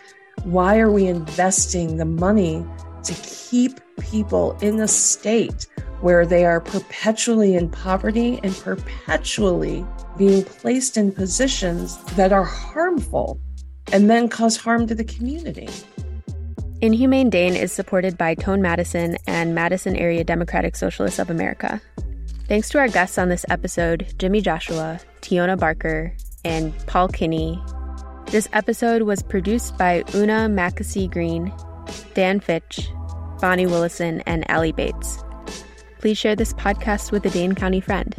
Why 0.44 0.80
are 0.80 0.92
we 0.92 1.08
investing 1.08 1.96
the 1.96 2.06
money 2.06 2.66
to 3.04 3.14
keep 3.24 3.80
people 4.02 4.58
in 4.62 4.78
a 4.82 4.90
state 4.90 5.68
where 6.02 6.26
they 6.26 6.44
are 6.44 6.60
perpetually 6.60 7.56
in 7.56 7.70
poverty 7.70 8.42
and 8.44 8.54
perpetually 8.54 9.86
being 10.18 10.44
placed 10.44 10.98
in 10.98 11.14
positions 11.14 11.96
that 12.16 12.34
are 12.34 12.44
harmful 12.44 13.40
and 13.94 14.10
then 14.10 14.28
cause 14.28 14.58
harm 14.58 14.86
to 14.88 14.96
the 14.96 15.06
community? 15.06 15.70
Inhumane 16.82 17.30
Dane 17.30 17.56
is 17.56 17.72
supported 17.72 18.18
by 18.18 18.36
Tone 18.36 18.62
Madison 18.62 19.16
and 19.26 19.56
Madison 19.56 19.96
Area 19.96 20.26
Democratic 20.26 20.76
Socialists 20.76 21.20
of 21.20 21.30
America. 21.30 21.82
Thanks 22.50 22.68
to 22.72 22.80
our 22.80 22.90
guests 22.90 23.18
on 23.18 23.30
this 23.30 23.46
episode 23.50 24.14
Jimmie 24.18 24.42
Joshua, 24.42 25.00
Tiona 25.22 25.58
Barker, 25.58 26.14
and 26.44 26.78
Paul 26.86 27.08
Kinne 27.08 27.62
this 28.28 28.48
episode 28.54 29.04
was 29.04 29.22
produced 29.22 29.78
by 29.78 30.04
Oona 30.16 30.48
Mackesey-Green, 30.50 31.54
Dan 32.14 32.40
Fitch, 32.40 32.90
Bonnie 33.40 33.68
Willison, 33.68 34.22
and 34.22 34.50
Ally 34.50 34.72
Bates. 34.72 35.24
Please 36.00 36.18
share 36.18 36.36
this 36.36 36.54
podcast 36.54 37.12
with 37.12 37.26
a 37.26 37.30
Dane 37.30 37.56
County 37.56 37.80
friend. 37.80 38.16